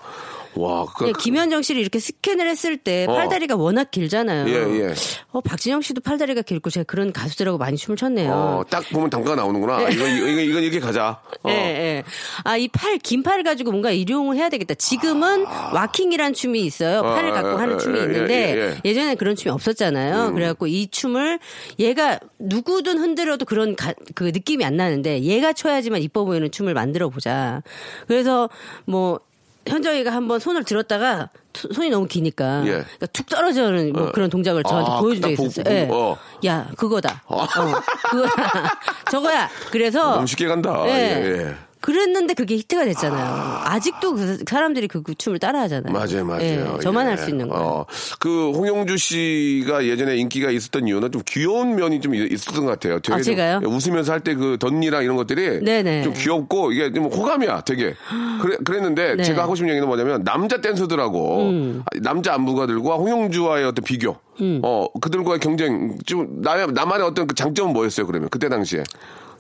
[0.56, 3.14] 와, 그, 예, 김현정 씨를 이렇게 스캔을 했을 때 어.
[3.14, 4.48] 팔다리가 워낙 길잖아요.
[4.50, 4.94] 예, 예.
[5.32, 8.32] 어, 박진영 씨도 팔다리가 길고 제가 그런 가수들하고 많이 춤을 췄네요.
[8.32, 9.90] 어, 딱 보면 단가가 나오는구나.
[9.90, 11.22] 이거, 이거, 이거, 이건 이렇게 가자.
[11.44, 11.50] 어.
[11.50, 12.04] 예, 예.
[12.44, 14.74] 아, 이 팔, 긴 팔을 가지고 뭔가 일용을 해야 되겠다.
[14.76, 17.02] 지금은 와킹이란 춤이 있어요.
[17.02, 18.78] 팔을 아, 갖고 예, 하는 예, 춤이 예, 있는데 예, 음.
[18.84, 18.90] 예.
[18.90, 20.34] 예전에 그런 춤이 없었잖아요.
[20.34, 21.40] 그래갖고 이 춤을
[21.80, 27.10] 얘가 누구든 흔들어도 그런 가- 그 느낌이 안 나는데 얘가 춰야지만 이뻐 보이는 춤을 만들어
[27.10, 27.62] 보자.
[28.08, 28.50] 그래서
[28.86, 29.20] 뭐
[29.68, 32.72] 현정이가 한번 손을 들었다가 투- 손이 너무 기니까 예.
[32.72, 35.66] 그러니까 툭 떨어지는 뭐 그런 동작을 저한테 아, 보여준 적이 있었어요.
[35.76, 35.88] 예.
[35.92, 36.18] 어.
[36.46, 37.22] 야, 그거다.
[37.28, 37.82] 어, 그거야.
[39.12, 39.50] 저거야.
[39.72, 40.84] 그래서 너무 쉽게 간다.
[40.88, 40.92] 예.
[40.92, 41.56] 예, 예.
[41.82, 43.62] 그랬는데 그게 히트가 됐잖아요.
[43.66, 45.92] 아직도 그 사람들이 그, 그 춤을 따라하잖아요.
[45.92, 46.42] 맞아요, 맞아요.
[46.42, 47.10] 예, 저만 예.
[47.10, 47.64] 할수 있는 거예요.
[47.64, 47.86] 어,
[48.20, 53.00] 그 홍용주 씨가 예전에 인기가 있었던 이유는 좀 귀여운 면이 좀 있었던 것 같아요.
[53.00, 53.62] 되게 아, 좀 제가요?
[53.66, 56.04] 웃으면서 할 때 그 덧니랑 이런 것들이 네네.
[56.04, 57.96] 좀 귀엽고 이게 좀 호감이야, 되게.
[58.42, 59.22] 그래, 그랬는데 네.
[59.22, 59.24] 음.
[59.24, 64.18] 제가 하고 싶은 얘기는 뭐냐면 남자 댄서들하고 남자 안무가들과 홍용주와의 어떤 비교.
[64.64, 68.30] 어, 그들과의 경쟁 좀 나, 나만의 어떤 그 장점은 뭐였어요, 그러면?
[68.30, 68.84] 그때 당시에.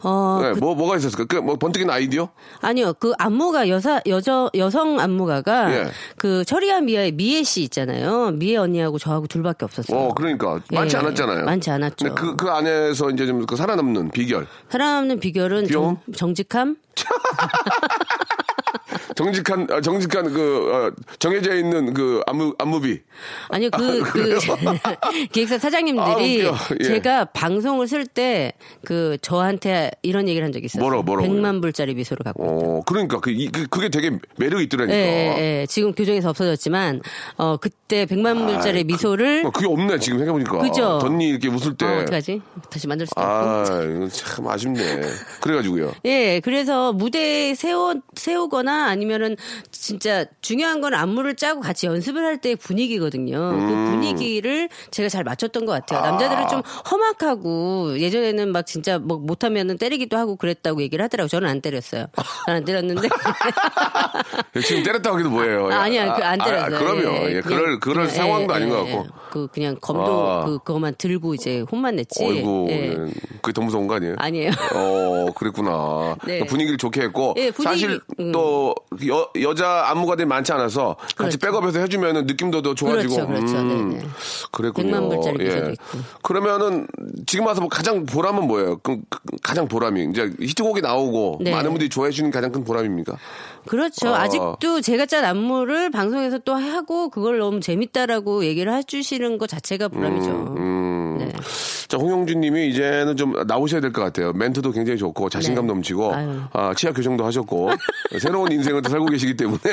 [0.04, 1.26] 어, 네, 뭐, 뭐가 있었을까?
[1.26, 2.30] 그, 뭐, 번뜩이는 아이디어?
[2.62, 5.88] 아니요, 그 안무가 여사 여저 여성 안무가가 예.
[6.18, 8.32] 그 철이와 미아의 미애 씨 있잖아요.
[8.32, 9.98] 미애 언니하고 저하고 둘밖에 없었어요.
[10.00, 10.60] 어, 그러니까.
[10.72, 11.46] 많지 예, 않았잖아요.
[11.46, 11.96] 많지 않았죠.
[12.06, 14.48] 근데 그, 그 안에서 이제 좀 그 살아남는 비결.
[14.70, 15.68] 살아남는 비결은?
[15.68, 16.78] 정, 정직함.
[19.15, 23.02] 정직한, 아, 정직한 그, 어, 정해져 있는 그 안무, 안무비.
[23.50, 24.38] 아니요, 그, 그,
[25.32, 26.56] 기획사 사장님들이 아.
[26.80, 26.84] 예.
[26.84, 30.82] 제가 방송을 쓸 때 그 저한테 이런 얘기를 한 적이 있었어요.
[30.84, 31.30] 뭐라고, 뭐라고요?
[31.41, 32.52] 100만 불짜리 미소를 갖고 있다.
[32.54, 33.19] 어, 그러니까.
[33.19, 34.95] 그, 이- 그, 그게 되게 매력이 있더라니까.
[34.97, 35.00] 예,
[35.38, 35.65] 예, 예.
[35.67, 37.02] 지금 교정에서 없어졌지만
[37.38, 40.67] 어 그때 100만 불짜리 미소를 어, 그게 없네, 지금 생각해 보니까.
[40.67, 41.00] 그죠?
[41.00, 41.86] 덧니 이렇게 웃을 때.
[41.86, 42.42] 어, 어떡하지?
[42.69, 43.31] 다시 만들 수도 없고.
[43.31, 45.02] 아, 이거 참 아쉽네.
[45.42, 45.92] 그래 가지고요.
[46.06, 49.35] 예, 그래서 무대에 세워 세우거나 아니 면 보면은
[49.71, 53.37] 진짜 중요한 건 안무를 짜고 같이 연습을 할 때의 분위기거든요.
[53.37, 53.91] 그 음.
[53.91, 56.02] 분위기를 제가 잘 맞췄던 것 같아요.
[56.02, 61.27] 남자들은 좀 험악하고 예전에는 막 진짜 뭐 못하면은 때리기도 하고 그랬다고 얘기를 하더라고 요.
[61.27, 62.08] 저는 안 때렸어요.
[62.47, 63.08] 안 때렸는데.
[64.65, 65.69] 지금 때렸다고 하기도 뭐예요.
[65.71, 66.79] 아, 아니야, 그 안 때렸어요.
[66.79, 67.17] 그럼요.
[67.27, 69.08] 예, 예, 그럴, 그럴 예, 상황도 예, 아닌 것 예, 같고.
[69.32, 69.34] 예.
[69.34, 70.46] 그 그냥 검도 아.
[70.46, 72.23] 그 그거만 들고 이제 혼만 냈지.
[72.23, 72.73] 어이구, 예.
[72.92, 72.96] 예.
[73.42, 74.15] 그게 더 무서운 거 아니에요?
[74.17, 74.52] 아니에요.
[74.75, 76.15] 어, 그랬구나.
[76.25, 76.34] 네.
[76.40, 77.34] 그러니까 분위기를 좋게 했고.
[77.38, 78.32] 예, 분위기- 사실 음.
[78.32, 78.75] 또
[79.08, 81.40] 여, 여자 안무가들이 많지 않아서 같이 그렇죠.
[81.40, 83.15] 백업해서 해주면 느낌도 더 좋아지고.
[83.15, 83.63] 음, 그렇죠, 그렇죠.
[83.63, 84.02] 네네.
[84.52, 84.92] 그랬군요.
[84.92, 85.73] 100만 불짜리 예.
[86.21, 86.88] 그러면은
[87.25, 88.77] 지금 와서 뭐 가장 보람은 뭐예요?
[88.84, 91.52] 그, 그- 가장 보람이 이제 히트곡이 나오고 네.
[91.52, 93.17] 많은 분들이 좋아해 주는 가장 큰 보람입니까?
[93.67, 94.10] 그렇죠.
[94.10, 94.15] 어.
[94.15, 99.88] 아직도 제가 짠 안무를 방송에서 또 하고 그걸 너무 재밌다라고 얘기를 해주시 는 것 자체가
[99.88, 100.30] 보람이죠.
[100.32, 100.56] 음.
[100.56, 100.90] 네.
[101.92, 104.31] 자, 홍영준 님이 이제는 좀 나오셔야 될 것 같아요.
[104.31, 105.73] 멘트도 굉장히 좋고 자신감 네.
[105.73, 106.39] 넘치고 아유.
[106.54, 107.69] 아, 치아 교정도 하셨고
[108.19, 109.60] 새로운 인생을 또 살고 계시기 때문에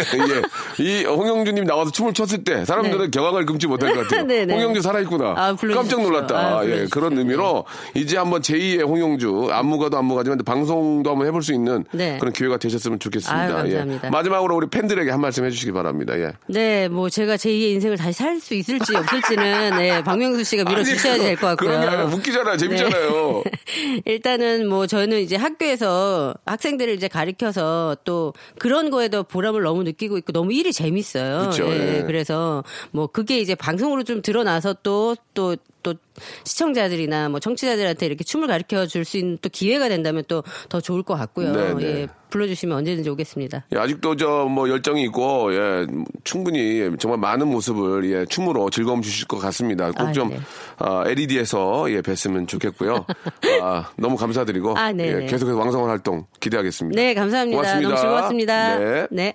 [0.78, 0.82] 예.
[0.82, 4.24] 이 홍영준 님 나와서 춤을 췄을 때 사람들은 격앙을 금치 못할 것 같아요.
[4.26, 4.52] 네, 네.
[4.54, 5.34] 홍영준 살아 있구나.
[5.36, 5.74] 아, 불러주십시오.
[5.74, 6.36] 깜짝 놀랐다.
[6.58, 6.86] 아, 예.
[6.90, 7.64] 그런 의미로
[7.94, 12.18] 이제 한번 제2의 홍영주 안무가도 안무가지만 방송도 한번 해볼 수 있는 네.
[12.18, 13.40] 그런 기회가 되셨으면 좋겠습니다.
[13.40, 14.06] 아유, 감사합니다.
[14.08, 14.10] 예.
[14.10, 16.18] 마지막으로 우리 팬들에게 한 말씀 해주시기 바랍니다.
[16.18, 16.32] 예.
[16.48, 21.36] 네, 뭐 제가 제2의 인생을 다시 살 수 있을지 없을지는 네, 박명수 씨가 밀어주셔야 될
[21.36, 22.07] 것 같고요.
[22.12, 22.56] 웃기잖아요.
[22.56, 23.44] 재밌잖아요.
[24.04, 30.32] 일단은 뭐 저는 이제 학교에서 학생들을 이제 가리켜서 또 그런 거에도 보람을 너무 느끼고 있고
[30.32, 31.50] 너무 일이 재밌어요.
[31.50, 32.04] 그쵸, 예.
[32.06, 35.56] 그래서 뭐 그게 이제 방송으로 좀 드러나서 또또 또
[36.44, 41.02] 시청자들이나 뭐 청취자들한테 이렇게 춤을 가르쳐 줄 수 있는 또 기회가 된다면 또 더 좋을
[41.02, 41.52] 것 같고요.
[41.52, 41.84] 네, 네.
[42.02, 43.64] 예, 불러주시면 언제든지 오겠습니다.
[43.74, 45.86] 예, 아직도 저 뭐 열정이 있고 예,
[46.24, 49.90] 충분히 정말 많은 모습을 예, 춤으로 즐거움 주실 것 같습니다.
[49.92, 50.40] 꼭 아, 좀 네.
[51.06, 53.06] LED에서 예, 뵀으면 좋겠고요.
[53.62, 55.26] 아, 너무 감사드리고 아, 네, 예, 네.
[55.26, 57.00] 계속해서 왕성한 활동 기대하겠습니다.
[57.00, 57.56] 네, 감사합니다.
[57.56, 57.88] 고맙습니다.
[57.88, 58.78] 너무 즐거웠습니다.
[58.78, 59.06] 네.
[59.10, 59.34] 네.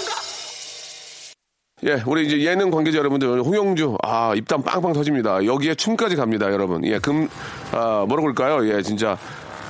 [1.83, 5.43] 예, 우리 이제 예능 관계자 여러분들, 홍영주, 아, 입담 빵빵 터집니다.
[5.43, 6.85] 여기에 춤까지 갑니다, 여러분.
[6.85, 7.27] 예, 금,
[7.71, 8.67] 아, 뭐라고 그럴까요?
[8.71, 9.17] 예, 진짜.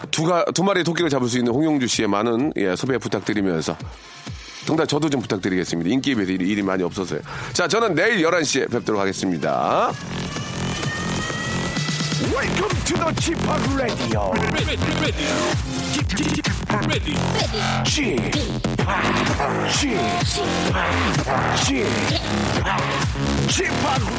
[0.09, 3.77] 두, 가, 두 마리의 토끼를 잡을 수 있는 홍영주 씨의 많은, 예, 섭외 부탁드리면서.
[4.65, 5.89] 정답 저도 좀 부탁드리겠습니다.
[5.89, 7.21] 인기에 비해서 일이, 일이 많이 없어서요.
[7.53, 9.91] 자, 저는 내일 11시에 뵙도록 하겠습니다.
[12.29, 13.39] Welcome to the Chip
[13.75, 14.31] Radio.
[23.49, 23.73] Chip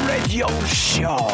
[0.05, 1.29] Radio Show.